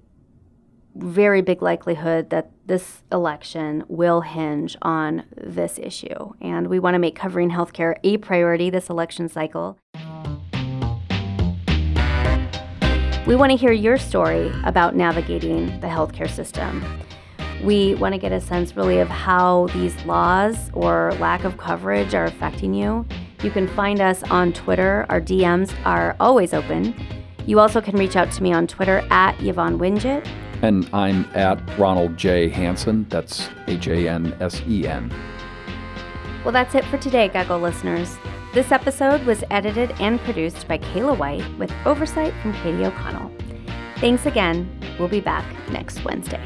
very 0.95 1.41
big 1.41 1.63
likelihood 1.63 2.31
that 2.31 2.51
this 2.67 3.03
election 3.11 3.83
will 3.89 4.21
hinge 4.21 4.77
on 4.83 5.25
this 5.37 5.79
issue. 5.79 6.33
And 6.41 6.69
we 6.69 6.79
want 6.79 6.95
to 6.95 6.99
make 6.99 7.15
covering 7.15 7.51
healthcare 7.51 7.97
a 8.05 8.19
priority 8.19 8.71
this 8.71 8.91
election 8.91 9.29
cycle. 9.29 9.79
We 13.27 13.37
want 13.37 13.51
to 13.53 13.57
hear 13.57 13.73
your 13.73 13.99
story 13.99 14.53
about 14.65 14.97
navigating 14.97 15.81
the 15.81 15.87
healthcare 15.87 16.29
system. 16.29 16.85
We 17.63 17.95
want 17.95 18.15
to 18.15 18.19
get 18.19 18.33
a 18.33 18.41
sense 18.41 18.77
really 18.77 18.99
of 18.99 19.09
how 19.09 19.69
these 19.69 20.05
laws 20.05 20.71
or 20.73 21.13
lack 21.21 21.45
of 21.45 21.57
coverage 21.59 22.15
are 22.15 22.25
affecting 22.25 22.75
you. 22.75 23.07
You 23.43 23.51
can 23.51 23.69
find 23.69 24.01
us 24.01 24.23
on 24.25 24.53
Twitter. 24.53 25.07
Our 25.09 25.21
DMs 25.21 25.73
are 25.85 26.17
always 26.21 26.55
open. 26.55 26.95
You 27.47 27.59
also 27.59 27.81
can 27.81 27.97
reach 27.97 28.17
out 28.17 28.31
to 28.33 28.43
me 28.43 28.53
on 28.53 28.67
Twitter 28.67 29.07
at 29.11 29.41
Yvonne 29.43 29.79
Wingett. 29.79 30.27
And 30.63 30.89
I'm 30.93 31.25
at 31.35 31.61
Ronald 31.77 32.17
J. 32.17 32.49
Hansen. 32.49 33.07
That's 33.09 33.49
H 33.67 33.89
A 33.89 34.09
N 34.09 34.37
S 34.41 34.63
E 34.69 34.87
N. 34.87 35.13
Well, 36.45 36.53
that's 36.53 36.75
it 36.75 36.85
for 36.85 36.99
today, 36.99 37.29
Gaggle 37.29 37.59
listeners. 37.59 38.17
This 38.55 38.71
episode 38.71 39.25
was 39.25 39.43
edited 39.51 39.93
and 40.01 40.21
produced 40.21 40.69
by 40.69 40.79
Kayla 40.79 41.17
White 41.17 41.45
with 41.59 41.73
oversight 41.85 42.35
from 42.43 42.53
Katie 42.53 42.85
O'Connell. 42.85 43.33
Thanks 43.97 44.27
again. 44.27 44.69
We'll 44.99 45.09
be 45.09 45.21
back 45.21 45.45
next 45.71 46.05
Wednesday. 46.05 46.41